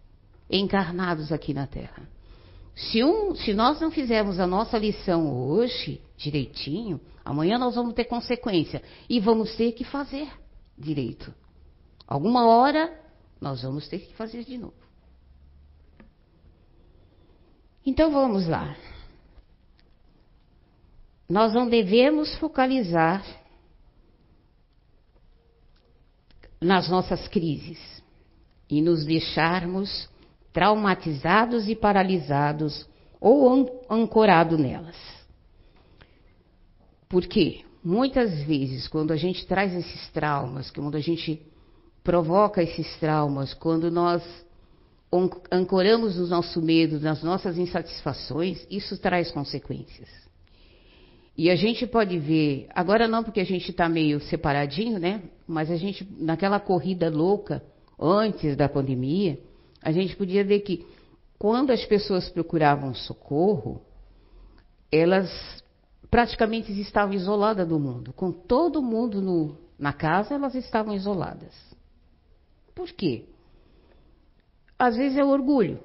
[0.50, 2.08] encarnados aqui na Terra.
[2.74, 8.04] Se, um, se nós não fizermos a nossa lição hoje direitinho, amanhã nós vamos ter
[8.04, 10.28] consequência e vamos ter que fazer
[10.76, 11.32] direito.
[12.06, 12.92] Alguma hora
[13.40, 14.74] nós vamos ter que fazer de novo.
[17.84, 18.76] Então vamos lá.
[21.28, 23.24] Nós não devemos focalizar
[26.60, 27.78] nas nossas crises
[28.68, 30.08] e nos deixarmos
[30.52, 32.88] traumatizados e paralisados
[33.20, 34.96] ou ancorados nelas.
[37.08, 37.64] Por quê?
[37.82, 41.40] Muitas vezes, quando a gente traz esses traumas, quando a gente
[42.04, 44.22] provoca esses traumas, quando nós
[45.50, 50.08] ancoramos o nosso medo nas nossas insatisfações, isso traz consequências.
[51.36, 55.22] E a gente pode ver, agora não porque a gente está meio separadinho, né?
[55.46, 57.62] Mas a gente, naquela corrida louca,
[57.98, 59.38] antes da pandemia,
[59.82, 60.86] a gente podia ver que
[61.38, 63.82] quando as pessoas procuravam socorro,
[64.92, 65.30] elas
[66.10, 68.12] praticamente estavam isoladas do mundo.
[68.12, 71.73] Com todo mundo no, na casa, elas estavam isoladas.
[72.74, 73.26] Por quê?
[74.78, 75.80] Às vezes é orgulho.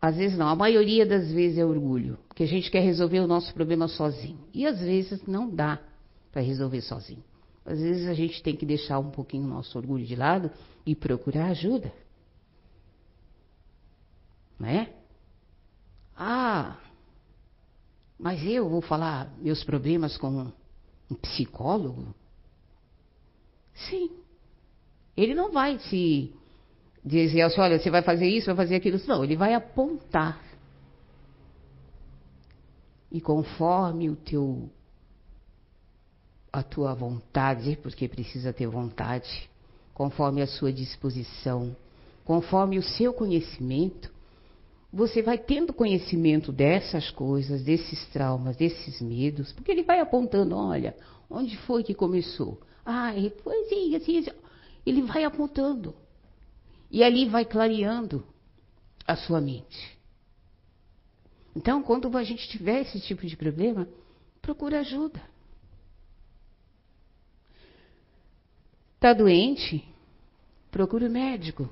[0.00, 3.26] Às vezes não, a maioria das vezes é orgulho, porque a gente quer resolver o
[3.26, 4.38] nosso problema sozinho.
[4.54, 5.80] E às vezes não dá
[6.30, 7.24] para resolver sozinho.
[7.64, 10.50] Às vezes a gente tem que deixar um pouquinho o nosso orgulho de lado
[10.86, 11.92] e procurar ajuda.
[14.58, 14.92] Né?
[16.16, 16.76] Ah,
[18.18, 20.52] mas eu vou falar meus problemas com
[21.10, 22.14] um psicólogo?
[23.74, 24.10] Sim.
[25.18, 26.32] Ele não vai se
[27.04, 29.00] dizer assim, olha, você vai fazer isso, vai fazer aquilo.
[29.08, 30.40] Não, ele vai apontar.
[33.10, 34.70] E conforme o teu
[36.52, 39.50] a tua vontade, porque precisa ter vontade,
[39.92, 41.76] conforme a sua disposição,
[42.24, 44.10] conforme o seu conhecimento,
[44.90, 50.96] você vai tendo conhecimento dessas coisas, desses traumas, desses medos, porque ele vai apontando, olha,
[51.28, 52.58] onde foi que começou?
[52.84, 54.30] Ah, foi assim, assim, assim.
[54.84, 55.94] Ele vai apontando.
[56.90, 58.26] E ali vai clareando
[59.06, 59.98] a sua mente.
[61.54, 63.88] Então, quando a gente tiver esse tipo de problema,
[64.40, 65.20] procura ajuda.
[68.94, 69.84] Está doente?
[70.70, 71.68] Procure o médico.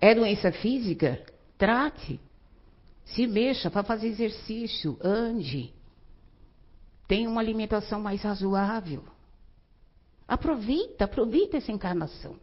[0.00, 1.24] É doença física?
[1.58, 2.20] Trate.
[3.04, 5.74] Se mexa, para fazer exercício, ande.
[7.08, 9.04] Tenha uma alimentação mais razoável.
[10.30, 12.36] Aproveita, aproveita essa encarnação.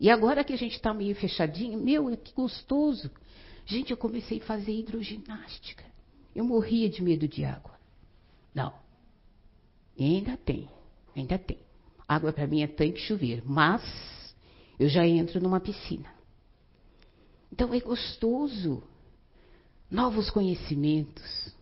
[0.00, 3.10] E agora que a gente está meio fechadinho, meu, que gostoso.
[3.66, 5.84] Gente, eu comecei a fazer hidroginástica.
[6.34, 7.78] Eu morria de medo de água.
[8.54, 8.72] Não.
[9.98, 10.66] E ainda tem,
[11.14, 11.58] ainda tem.
[12.08, 13.82] Água para mim é tanque chover, mas
[14.78, 16.10] eu já entro numa piscina.
[17.52, 18.82] Então é gostoso.
[19.90, 21.54] Novos conhecimentos,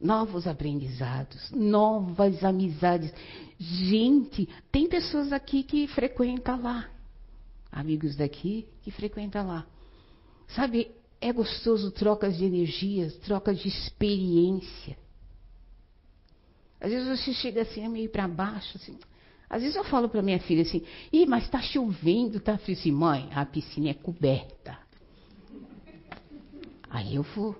[0.00, 3.12] novos aprendizados, novas amizades.
[3.58, 6.88] Gente, tem pessoas aqui que frequentam lá.
[7.70, 9.66] Amigos daqui que frequentam lá.
[10.48, 14.96] Sabe, é gostoso trocas de energias, trocas de experiência.
[16.80, 18.98] Às vezes você chega assim, meio para baixo, assim.
[19.48, 20.82] Às vezes eu falo para minha filha assim,
[21.12, 22.78] Ih, mas está chovendo, tá frio.
[22.78, 24.78] Assim, mãe, a piscina é coberta.
[26.88, 27.54] Aí eu vou.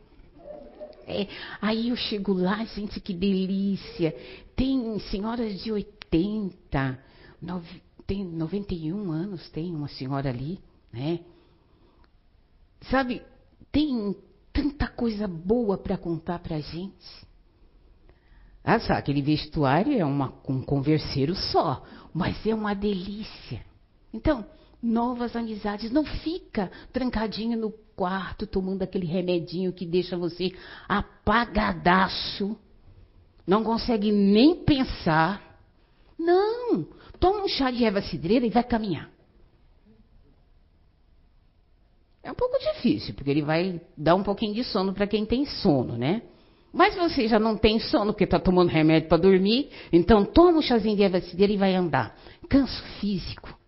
[1.11, 1.29] É,
[1.61, 4.15] aí eu chego lá, gente, que delícia.
[4.55, 6.99] Tem senhoras de 80,
[7.43, 10.61] nove, tem 91 anos, tem uma senhora ali,
[10.93, 11.21] né?
[12.91, 13.23] Sabe,
[13.71, 14.17] tem
[14.53, 17.29] tanta coisa boa para contar para gente.
[18.63, 23.65] Ah, sabe, aquele vestuário é uma, um converseiro só, mas é uma delícia.
[24.13, 24.45] Então,
[24.83, 25.91] novas amizades.
[25.91, 30.53] Não fica trancadinho no quarto tomando aquele remedinho que deixa você
[30.89, 32.57] apagadaço.
[33.47, 35.59] Não consegue nem pensar.
[36.19, 36.87] Não!
[37.19, 39.11] Toma um chá de erva cidreira e vai caminhar.
[42.23, 45.47] É um pouco difícil, porque ele vai dar um pouquinho de sono para quem tem
[45.47, 46.23] sono, né?
[46.73, 50.63] Mas você já não tem sono porque está tomando remédio para dormir, então toma um
[50.63, 52.17] chazinho de erva cidreira e vai andar.
[52.49, 53.60] Canso físico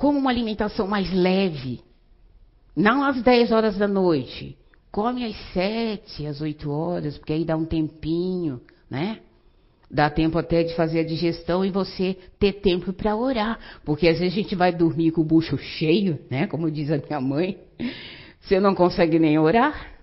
[0.00, 1.82] como uma alimentação mais leve.
[2.74, 4.56] Não às 10 horas da noite.
[4.90, 9.20] Come às 7, às 8 horas, porque aí dá um tempinho, né?
[9.90, 13.58] Dá tempo até de fazer a digestão e você ter tempo para orar.
[13.84, 16.46] Porque às vezes a gente vai dormir com o bucho cheio, né?
[16.46, 17.58] Como diz a minha mãe.
[18.40, 19.98] Você não consegue nem orar.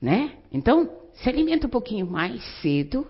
[0.00, 0.30] Né?
[0.52, 3.04] Então, se alimenta um pouquinho mais cedo,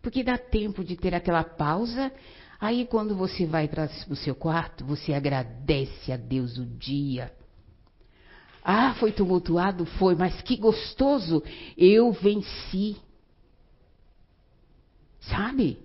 [0.00, 2.12] porque dá tempo de ter aquela pausa
[2.60, 7.32] Aí quando você vai para o seu quarto, você agradece a Deus o dia.
[8.64, 9.86] Ah, foi tumultuado?
[9.86, 11.42] Foi, mas que gostoso!
[11.76, 12.96] Eu venci.
[15.20, 15.78] Sabe?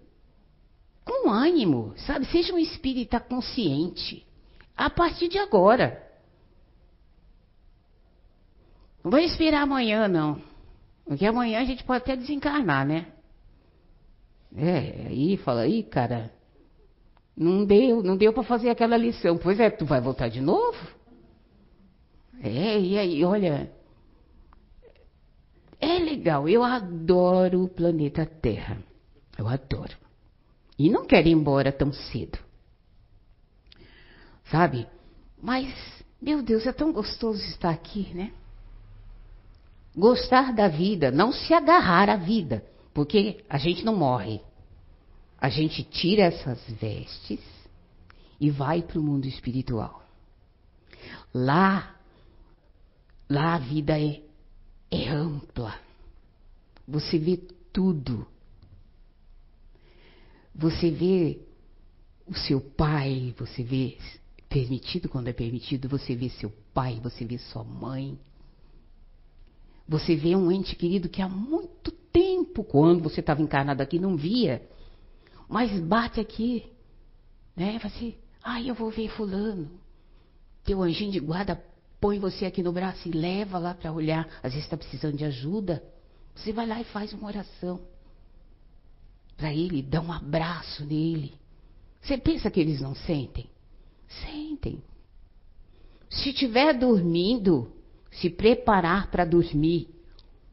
[1.06, 2.26] Com ânimo, sabe?
[2.26, 4.26] Seja um espírita consciente.
[4.76, 6.10] A partir de agora.
[9.04, 10.42] Não vai esperar amanhã, não.
[11.06, 13.12] Porque amanhã a gente pode até desencarnar, né?
[14.56, 16.32] É, aí fala, aí, cara,
[17.36, 19.38] Não deu, não deu para fazer aquela lição.
[19.38, 20.78] Pois é, tu vai voltar de novo?
[22.44, 23.72] É, e aí, olha,
[25.80, 28.78] é legal, eu adoro o planeta Terra.
[29.38, 29.96] Eu adoro.
[30.78, 32.38] E não quero ir embora tão cedo.
[34.46, 34.88] Sabe?
[35.42, 35.74] Mas,
[36.22, 38.32] meu Deus, é tão gostoso estar aqui, né?
[39.96, 42.64] Gostar da vida, não se agarrar à vida,
[42.94, 44.42] porque a gente não morre.
[45.42, 47.42] A gente tira essas vestes
[48.40, 50.06] e vai para o mundo espiritual.
[51.34, 52.00] Lá,
[53.28, 54.22] lá a vida é
[54.92, 55.74] é ampla.
[56.86, 57.38] Você vê
[57.72, 58.28] tudo.
[60.54, 61.40] Você vê
[62.28, 63.98] o seu pai, você vê
[64.50, 68.20] permitido quando é permitido, você vê seu pai, você vê sua mãe.
[69.88, 74.18] Você vê um ente querido que há muito tempo, quando você estava encarnado aqui, não
[74.18, 74.62] via.
[75.52, 76.72] Mas bate aqui,
[77.54, 77.78] né?
[77.84, 79.70] Você, ai, eu vou ver fulano.
[80.64, 81.62] Teu anjinho de guarda
[82.00, 84.26] põe você aqui no braço e leva lá para olhar.
[84.42, 85.84] Às vezes está precisando de ajuda.
[86.34, 87.82] Você vai lá e faz uma oração
[89.36, 91.34] para ele, dá um abraço nele.
[92.02, 93.50] Você pensa que eles não sentem?
[94.08, 94.82] Sentem.
[96.10, 97.74] Se estiver dormindo,
[98.10, 99.90] se preparar para dormir.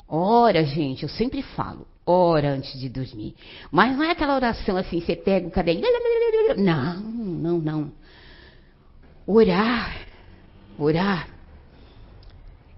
[0.09, 3.35] Ora, gente, eu sempre falo, ora antes de dormir.
[3.71, 5.83] Mas não é aquela oração assim, você pega o caderno.
[6.57, 7.93] Não, não, não.
[9.27, 10.07] Orar,
[10.79, 11.29] orar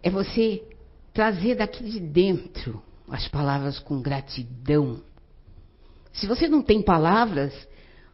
[0.02, 0.64] é você
[1.12, 5.00] trazer daqui de dentro as palavras com gratidão.
[6.12, 7.52] Se você não tem palavras,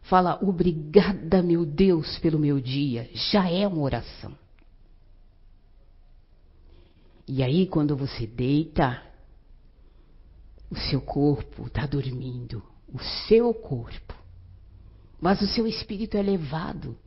[0.03, 3.09] fala obrigada, meu Deus, pelo meu dia.
[3.13, 4.37] Já é uma oração.
[7.27, 9.01] E aí, quando você deita,
[10.69, 12.63] o seu corpo está dormindo.
[12.93, 14.15] O seu corpo.
[15.19, 16.97] Mas o seu espírito é levado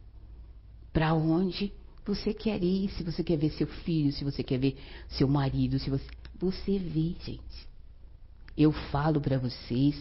[0.93, 1.73] para onde
[2.05, 4.77] você quer ir, se você quer ver seu filho, se você quer ver
[5.09, 6.05] seu marido, se você.
[6.39, 7.69] Você vê, gente.
[8.57, 9.95] Eu falo para vocês,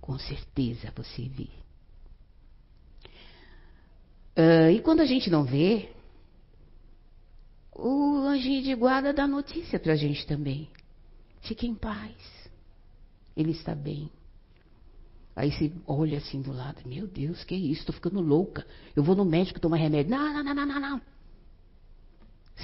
[0.00, 1.48] com certeza você vê.
[4.36, 5.90] Uh, e quando a gente não vê,
[7.74, 10.68] o anjinho de guarda dá notícia para a gente também.
[11.40, 12.41] Fique em paz.
[13.36, 14.10] Ele está bem.
[15.34, 17.80] Aí você olha assim do lado, meu Deus, que isso?
[17.80, 18.66] Estou ficando louca.
[18.94, 20.10] Eu vou no médico tomar remédio.
[20.10, 21.00] Não, não, não, não, não.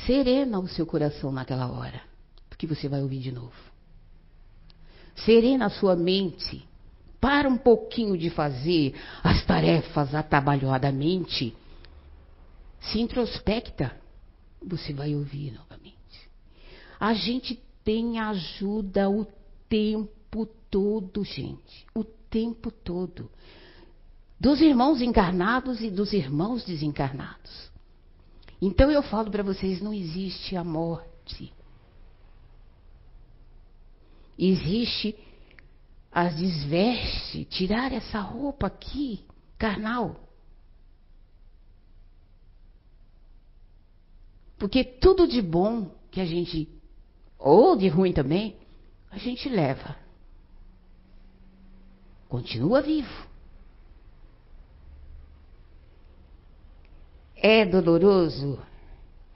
[0.06, 2.02] Serena o seu coração naquela hora,
[2.48, 3.56] porque você vai ouvir de novo.
[5.24, 6.66] Serena a sua mente.
[7.20, 8.94] Para um pouquinho de fazer
[9.24, 11.56] as tarefas atabalhoadamente.
[12.80, 13.96] Se introspecta.
[14.62, 15.96] Você vai ouvir novamente.
[17.00, 19.26] A gente tem ajuda o
[19.68, 20.17] tempo
[20.70, 21.86] todo, gente.
[21.94, 23.30] O tempo todo.
[24.38, 27.70] Dos irmãos encarnados e dos irmãos desencarnados.
[28.60, 31.52] Então eu falo para vocês: não existe a morte.
[34.38, 35.16] Existe
[36.12, 39.24] as desveste, tirar essa roupa aqui,
[39.58, 40.16] carnal.
[44.58, 46.68] Porque tudo de bom que a gente,
[47.38, 48.56] ou de ruim também,
[49.10, 49.96] a gente leva.
[52.28, 53.26] Continua vivo.
[57.34, 58.60] É doloroso,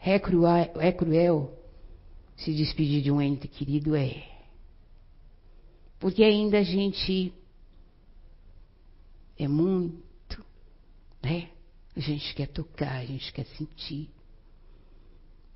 [0.01, 1.57] é cruel, é cruel
[2.37, 4.29] se despedir de um ente querido, é.
[5.99, 7.33] Porque ainda a gente
[9.39, 10.45] é muito,
[11.23, 11.49] né?
[11.95, 14.11] A gente quer tocar, a gente quer sentir.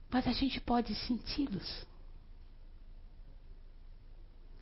[0.09, 1.87] Mas a gente pode senti-los.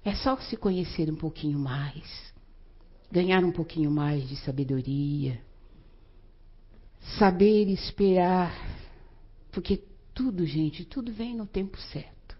[0.04, 2.33] É só se conhecer um pouquinho mais,
[3.14, 5.40] ganhar um pouquinho mais de sabedoria
[7.18, 8.52] saber esperar,
[9.52, 9.80] porque
[10.12, 12.36] tudo, gente, tudo vem no tempo certo.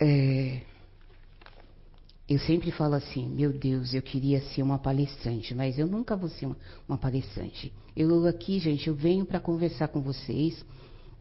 [0.00, 0.62] É,
[2.28, 6.28] eu sempre falo assim, meu Deus, eu queria ser uma palestrante, mas eu nunca vou
[6.28, 6.56] ser uma,
[6.88, 7.72] uma palestrante.
[7.96, 10.64] Eu aqui, gente, eu venho para conversar com vocês,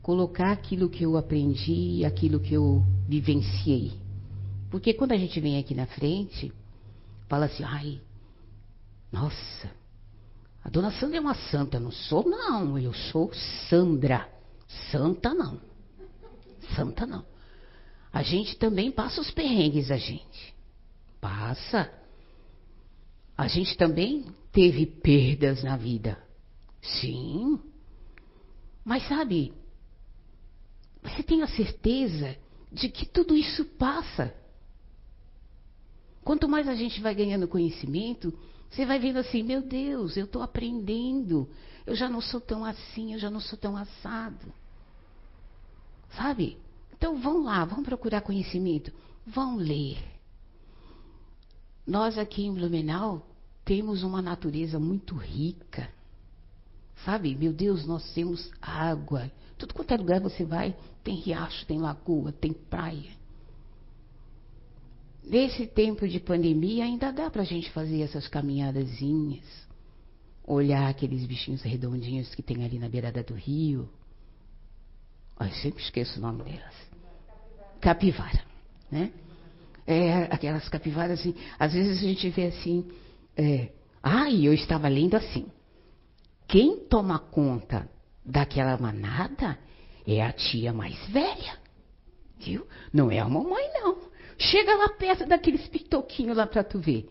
[0.02, 4.03] colocar aquilo que eu aprendi, aquilo que eu vivenciei.
[4.74, 6.52] Porque quando a gente vem aqui na frente,
[7.30, 8.02] fala assim, ai,
[9.12, 9.70] nossa,
[10.64, 11.80] a dona Sandra é uma santa.
[11.80, 12.76] Não sou, não.
[12.80, 13.32] Eu sou
[13.70, 14.28] Sandra.
[14.90, 15.62] Santa, não.
[16.76, 17.24] Santa, não.
[18.12, 20.56] A gente também passa os perrengues, a gente.
[21.22, 21.94] Passa.
[23.38, 26.18] A gente também teve perdas na vida.
[26.82, 27.60] Sim.
[28.84, 29.54] Mas sabe,
[31.04, 32.36] você tem a certeza
[32.72, 34.34] de que tudo isso passa.
[36.24, 38.34] Quanto mais a gente vai ganhando conhecimento,
[38.70, 41.50] você vai vendo assim, meu Deus, eu estou aprendendo.
[41.86, 44.54] Eu já não sou tão assim, eu já não sou tão assado.
[46.16, 46.58] Sabe?
[46.96, 48.92] Então vão lá, vão procurar conhecimento,
[49.28, 49.98] vão ler.
[51.86, 53.28] Nós aqui em Blumenau
[53.66, 55.90] temos uma natureza muito rica.
[57.04, 57.36] Sabe?
[57.36, 59.30] Meu Deus, nós temos água.
[59.58, 63.12] Tudo quanto é lugar você vai, tem riacho, tem lagoa, tem praia.
[65.26, 69.46] Nesse tempo de pandemia, ainda dá para a gente fazer essas caminhadazinhas.
[70.46, 73.90] Olhar aqueles bichinhos redondinhos que tem ali na beirada do rio.
[75.40, 76.76] eu sempre esqueço o nome delas.
[77.80, 78.44] Capivara,
[78.92, 79.12] né?
[79.86, 82.90] É, aquelas capivaras assim, às vezes a gente vê assim,
[83.36, 83.70] é,
[84.02, 85.46] ah, e eu estava lendo assim.
[86.48, 87.90] Quem toma conta
[88.26, 89.58] daquela manada
[90.06, 91.58] é a tia mais velha.
[92.38, 92.68] Viu?
[92.92, 94.13] Não é a mamãe, não.
[94.38, 97.10] Chega lá perto daqueles pitoquinhos lá para tu ver.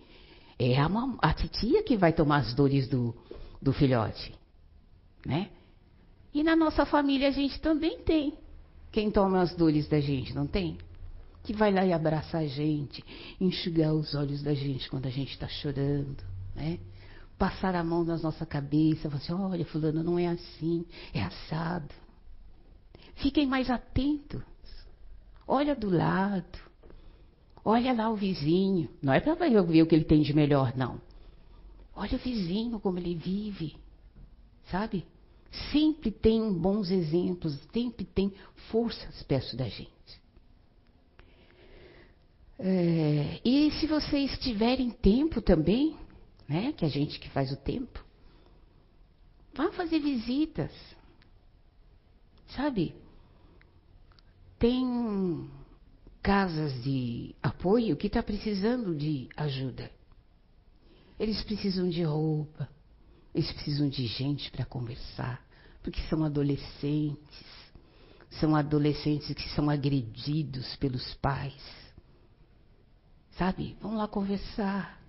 [0.58, 3.14] É a, a titia que vai tomar as dores do,
[3.60, 4.34] do filhote.
[5.24, 5.50] Né?
[6.34, 8.34] E na nossa família a gente também tem.
[8.90, 10.78] Quem toma as dores da gente, não tem?
[11.42, 13.04] Que vai lá e abraça a gente,
[13.40, 16.22] enxugar os olhos da gente quando a gente está chorando,
[16.54, 16.78] né?
[17.38, 21.92] Passar a mão na nossa cabeça, falar assim, olha, fulano, não é assim, é assado.
[23.16, 24.42] Fiquem mais atentos.
[25.46, 26.58] Olha do lado.
[27.64, 28.88] Olha lá o vizinho.
[29.00, 31.00] Não é para ver o que ele tem de melhor, não.
[31.94, 33.76] Olha o vizinho, como ele vive.
[34.70, 35.04] Sabe?
[35.70, 38.32] Sempre tem bons exemplos, sempre tem
[38.70, 39.92] forças perto da gente.
[42.58, 45.96] É, e se vocês tiverem tempo também,
[46.48, 48.04] né, que a gente que faz o tempo,
[49.54, 50.70] vá fazer visitas.
[52.48, 52.94] Sabe?
[54.58, 55.50] Tem
[56.22, 59.90] casas de apoio que está precisando de ajuda.
[61.18, 62.68] Eles precisam de roupa,
[63.34, 65.44] eles precisam de gente para conversar,
[65.82, 67.44] porque são adolescentes,
[68.40, 71.62] são adolescentes que são agredidos pelos pais.
[73.32, 73.76] Sabe?
[73.80, 75.00] Vamos lá conversar.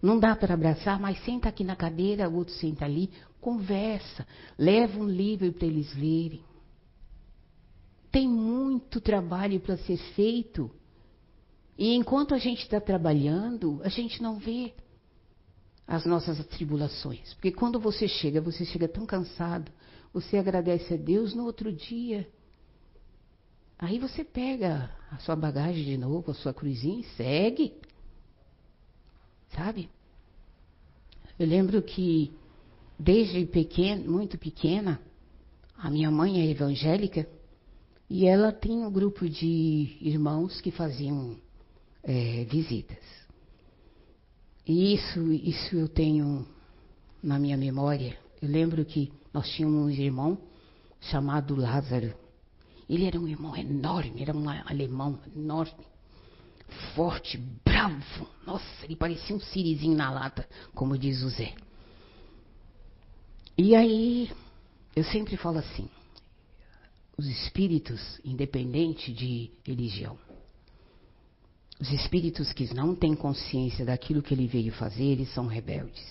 [0.00, 4.26] Não dá para abraçar, mas senta aqui na cadeira, o outro senta ali, conversa,
[4.58, 6.44] leva um livro para eles lerem.
[8.16, 10.70] Tem muito trabalho para ser feito.
[11.76, 14.72] E enquanto a gente está trabalhando, a gente não vê
[15.86, 17.34] as nossas atribulações.
[17.34, 19.70] Porque quando você chega, você chega tão cansado,
[20.14, 22.26] você agradece a Deus no outro dia.
[23.78, 27.74] Aí você pega a sua bagagem de novo, a sua cruzinha e segue.
[29.50, 29.90] Sabe?
[31.38, 32.32] Eu lembro que
[32.98, 35.02] desde pequeno, muito pequena,
[35.76, 37.35] a minha mãe é evangélica
[38.08, 41.36] e ela tinha um grupo de irmãos que faziam
[42.02, 43.04] é, visitas.
[44.66, 46.46] E isso, isso eu tenho
[47.22, 48.16] na minha memória.
[48.40, 50.38] Eu lembro que nós tínhamos um irmão
[51.00, 52.14] chamado Lázaro.
[52.88, 55.84] Ele era um irmão enorme, era um alemão enorme,
[56.94, 58.28] forte, bravo.
[58.46, 61.54] Nossa, ele parecia um sirizinho na lata, como diz o Zé.
[63.58, 64.30] E aí,
[64.94, 65.88] eu sempre falo assim:
[67.16, 70.18] os espíritos, independente de religião.
[71.80, 76.04] Os espíritos que não têm consciência daquilo que ele veio fazer, eles são rebeldes.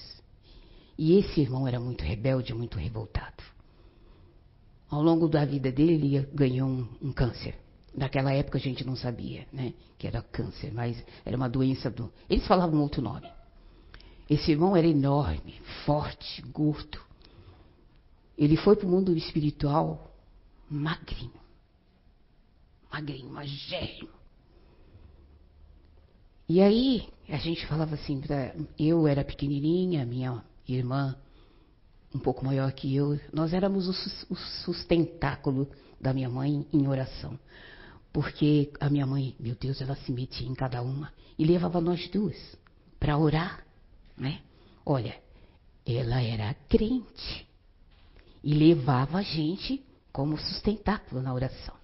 [0.98, 3.44] E esse irmão era muito rebelde, muito revoltado.
[4.90, 7.56] Ao longo da vida dele, ele ganhou um, um câncer.
[7.96, 12.12] Naquela época a gente não sabia, né, que era câncer, mas era uma doença do.
[12.30, 13.28] Eles falavam outro nome.
[14.30, 17.00] Esse irmão era enorme, forte, gordo.
[18.38, 20.15] Ele foi para o mundo espiritual
[20.70, 21.40] magrinho.
[22.92, 24.10] Magrinho, magérrimo.
[26.48, 31.18] E aí, a gente falava assim, pra, eu era pequenininha, minha irmã
[32.16, 37.38] um pouco maior que eu, nós éramos o sustentáculo da minha mãe em oração.
[38.14, 42.08] Porque a minha mãe, meu Deus, ela se metia em cada uma e levava nós
[42.08, 42.38] duas
[42.98, 43.66] para orar,
[44.18, 44.40] né?
[44.86, 45.22] Olha,
[45.86, 47.46] ela era crente
[48.42, 49.84] e levava a gente
[50.16, 51.76] como sustentáculo na oração.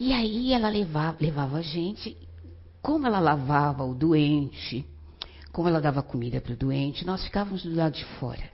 [0.00, 2.18] E aí ela levava, levava a gente,
[2.82, 4.84] como ela lavava o doente,
[5.52, 8.50] como ela dava comida para o doente, nós ficávamos do lado de fora.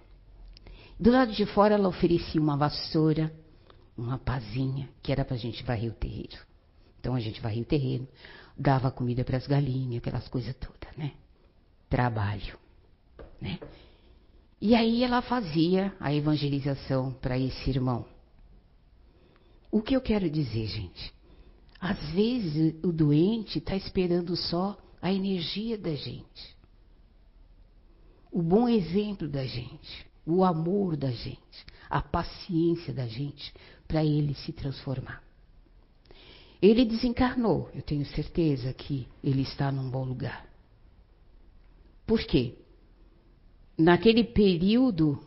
[0.99, 3.33] Do lado de fora ela oferecia uma vassoura,
[3.97, 6.37] uma pazinha, que era para a gente varrer o terreiro.
[7.01, 8.07] Então a gente varria o terreno,
[8.59, 11.13] dava comida para as galinhas, aquelas coisas todas, né?
[11.89, 12.59] Trabalho,
[13.41, 13.59] né?
[14.61, 18.05] E aí ela fazia a evangelização para esse irmão.
[19.71, 21.13] O que eu quero dizer, gente?
[21.81, 26.57] Às vezes o doente está esperando só a energia da gente,
[28.31, 33.53] o bom exemplo da gente, o amor da gente, a paciência da gente
[33.89, 35.23] para ele se transformar.
[36.61, 40.47] Ele desencarnou, eu tenho certeza que ele está num bom lugar.
[42.07, 42.59] Por quê?
[43.79, 45.19] Naquele período,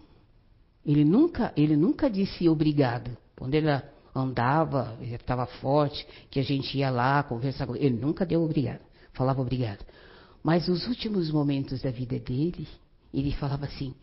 [0.85, 3.17] ele nunca, ele nunca disse obrigado.
[3.35, 3.67] Quando ele
[4.15, 8.81] andava, estava forte, que a gente ia lá conversar com ele, ele nunca deu obrigado,
[9.13, 9.83] falava obrigado.
[10.43, 12.67] Mas os últimos momentos da vida dele,
[13.13, 13.95] ele falava assim: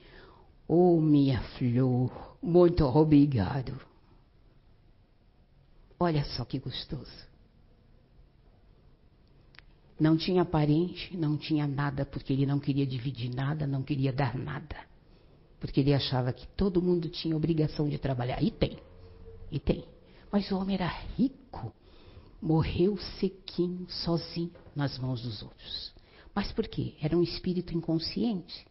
[0.67, 3.79] Oh, minha flor, muito obrigado.
[5.99, 7.29] Olha só que gostoso.
[9.99, 14.35] Não tinha parente, não tinha nada, porque ele não queria dividir nada, não queria dar
[14.35, 14.77] nada.
[15.61, 18.43] Porque ele achava que todo mundo tinha obrigação de trabalhar.
[18.43, 18.79] E tem,
[19.53, 19.85] e tem.
[20.31, 21.75] Mas o homem era rico,
[22.41, 25.93] morreu sequinho, sozinho, nas mãos dos outros.
[26.35, 26.95] Mas por quê?
[27.01, 28.67] Era um espírito inconsciente,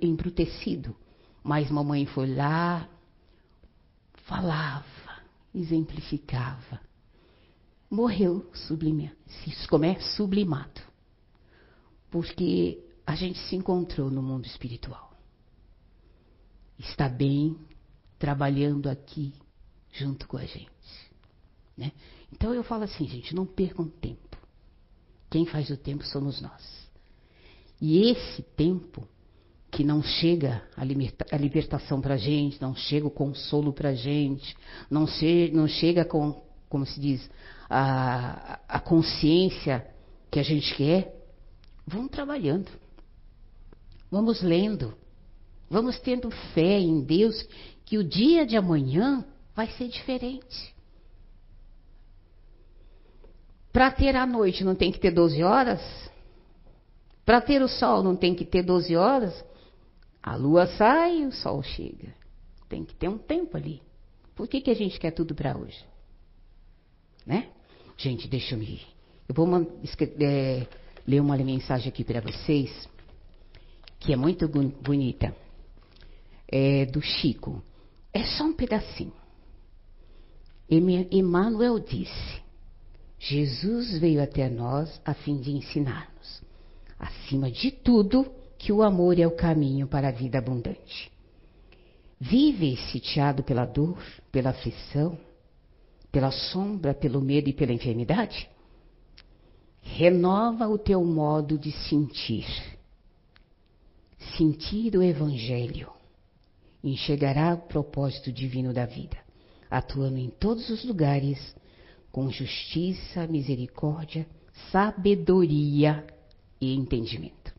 [0.00, 0.96] embrutecido.
[1.42, 2.88] Mas mamãe foi lá,
[4.24, 5.22] falava,
[5.54, 6.80] exemplificava.
[7.90, 9.12] Morreu sublime,
[9.68, 10.80] como é sublimado.
[12.10, 15.12] Porque a gente se encontrou no mundo espiritual.
[16.78, 17.56] Está bem,
[18.18, 19.32] trabalhando aqui
[19.98, 20.70] junto com a gente.
[21.76, 21.92] Né?
[22.32, 24.36] Então eu falo assim, gente, não percam tempo.
[25.30, 26.86] Quem faz o tempo somos nós.
[27.80, 29.06] E esse tempo
[29.70, 33.90] que não chega a, liberta, a libertação para a gente, não chega o consolo para
[33.90, 34.56] a gente,
[34.88, 37.28] não, che, não chega com, como se diz,
[37.68, 39.86] a, a consciência
[40.30, 41.14] que a gente quer,
[41.86, 42.70] vamos trabalhando,
[44.10, 44.94] vamos lendo,
[45.68, 47.46] vamos tendo fé em Deus
[47.84, 49.24] que o dia de amanhã
[49.56, 50.76] vai ser diferente.
[53.72, 55.80] Para ter a noite não tem que ter 12 horas?
[57.24, 59.44] Para ter o sol não tem que ter 12 horas?
[60.22, 62.14] A lua sai e o sol chega.
[62.68, 63.82] Tem que ter um tempo ali.
[64.34, 65.82] Por que, que a gente quer tudo para hoje?
[67.24, 67.48] Né?
[67.96, 68.80] Gente, deixa eu me.
[69.28, 69.48] Eu vou
[70.20, 70.66] é,
[71.06, 72.88] ler uma mensagem aqui para vocês,
[73.98, 75.34] que é muito bonita.
[76.46, 77.62] É do Chico.
[78.12, 79.25] É só um pedacinho.
[80.68, 82.42] Emmanuel disse:
[83.18, 86.42] Jesus veio até nós a fim de ensinar-nos,
[86.98, 88.26] acima de tudo,
[88.58, 91.12] que o amor é o caminho para a vida abundante.
[92.18, 93.98] Vive sitiado pela dor,
[94.32, 95.18] pela aflição,
[96.10, 98.48] pela sombra, pelo medo e pela enfermidade?
[99.82, 102.46] Renova o teu modo de sentir.
[104.36, 105.90] Sentir o Evangelho.
[106.82, 109.18] Enxergará o propósito divino da vida,
[109.70, 111.54] atuando em todos os lugares
[112.10, 114.26] com justiça, misericórdia,
[114.72, 116.06] sabedoria
[116.60, 117.54] e entendimento.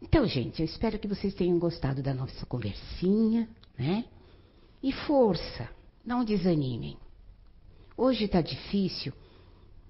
[0.00, 3.48] Então, gente, eu espero que vocês tenham gostado da nossa conversinha,
[3.78, 4.04] né?
[4.82, 5.68] E força,
[6.04, 6.96] não desanimem.
[7.96, 9.12] Hoje está difícil,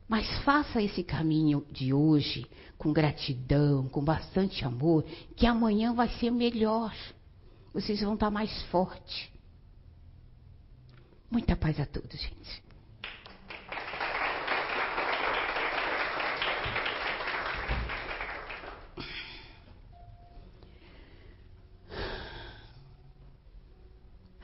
[0.06, 2.46] mas faça esse caminho de hoje
[2.76, 5.04] com gratidão, com bastante amor,
[5.34, 6.94] que amanhã vai ser melhor.
[7.72, 9.31] Vocês vão estar tá mais fortes.
[11.32, 12.62] Muita paz a todos, gente.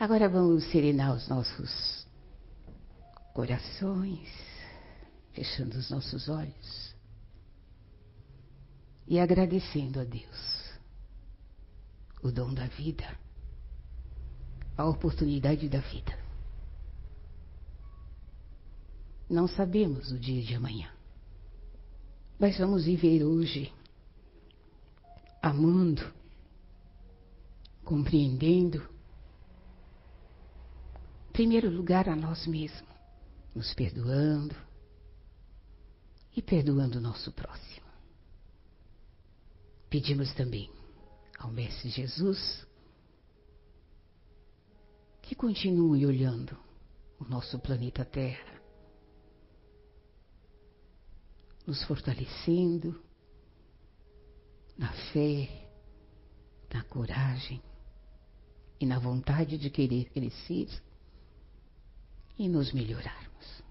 [0.01, 2.07] Agora vamos serenar os nossos
[3.35, 4.27] corações,
[5.35, 6.95] fechando os nossos olhos
[9.07, 10.73] e agradecendo a Deus
[12.23, 13.05] o dom da vida,
[14.75, 16.28] a oportunidade da vida.
[19.29, 20.91] Não sabemos o dia de amanhã,
[22.39, 23.73] mas vamos viver hoje
[25.43, 26.03] amando,
[27.85, 28.89] compreendendo
[31.33, 32.83] primeiro lugar a nós mesmos,
[33.55, 34.57] nos perdoando
[36.35, 37.87] e perdoando o nosso próximo.
[39.89, 40.69] Pedimos também
[41.39, 42.67] ao Mestre Jesus
[45.23, 46.59] que continue olhando
[47.21, 48.58] o nosso planeta Terra,
[51.69, 52.99] nos fortalecendo
[54.79, 55.69] na fé,
[56.73, 57.63] na coragem
[58.81, 60.67] e na vontade de querer crescer
[62.39, 63.63] e nos melhorarmos.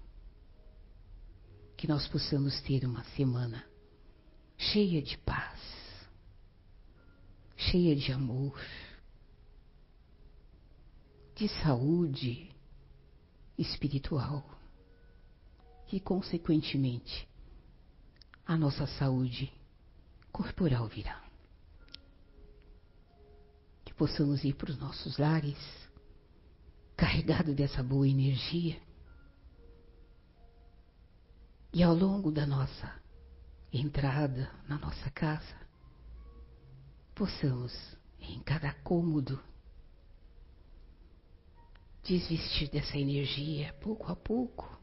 [1.76, 3.66] Que nós possamos ter uma semana
[4.56, 5.60] cheia de paz,
[7.56, 8.60] cheia de amor,
[11.34, 12.48] de saúde
[13.58, 14.48] espiritual
[15.90, 17.26] e, consequentemente,
[18.48, 19.52] a nossa saúde
[20.32, 21.22] corporal virá.
[23.84, 25.58] Que possamos ir para os nossos lares
[26.96, 28.80] carregado dessa boa energia.
[31.74, 32.90] E ao longo da nossa
[33.70, 35.54] entrada na nossa casa,
[37.14, 37.74] possamos,
[38.18, 39.38] em cada cômodo,
[42.02, 44.77] desvestir dessa energia pouco a pouco,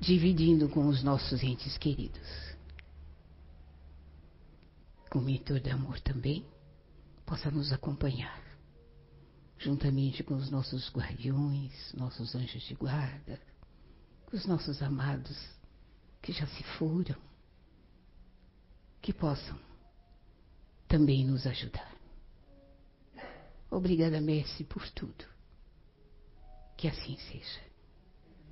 [0.00, 2.56] dividindo com os nossos entes queridos.
[5.10, 6.44] Com o mentor de amor também
[7.24, 8.40] possa nos acompanhar,
[9.58, 13.40] juntamente com os nossos guardiões, nossos anjos de guarda,
[14.26, 15.36] com os nossos amados
[16.22, 17.16] que já se foram,
[19.00, 19.58] que possam
[20.88, 21.94] também nos ajudar.
[23.70, 25.24] Obrigada, Messi, por tudo.
[26.76, 27.65] Que assim seja.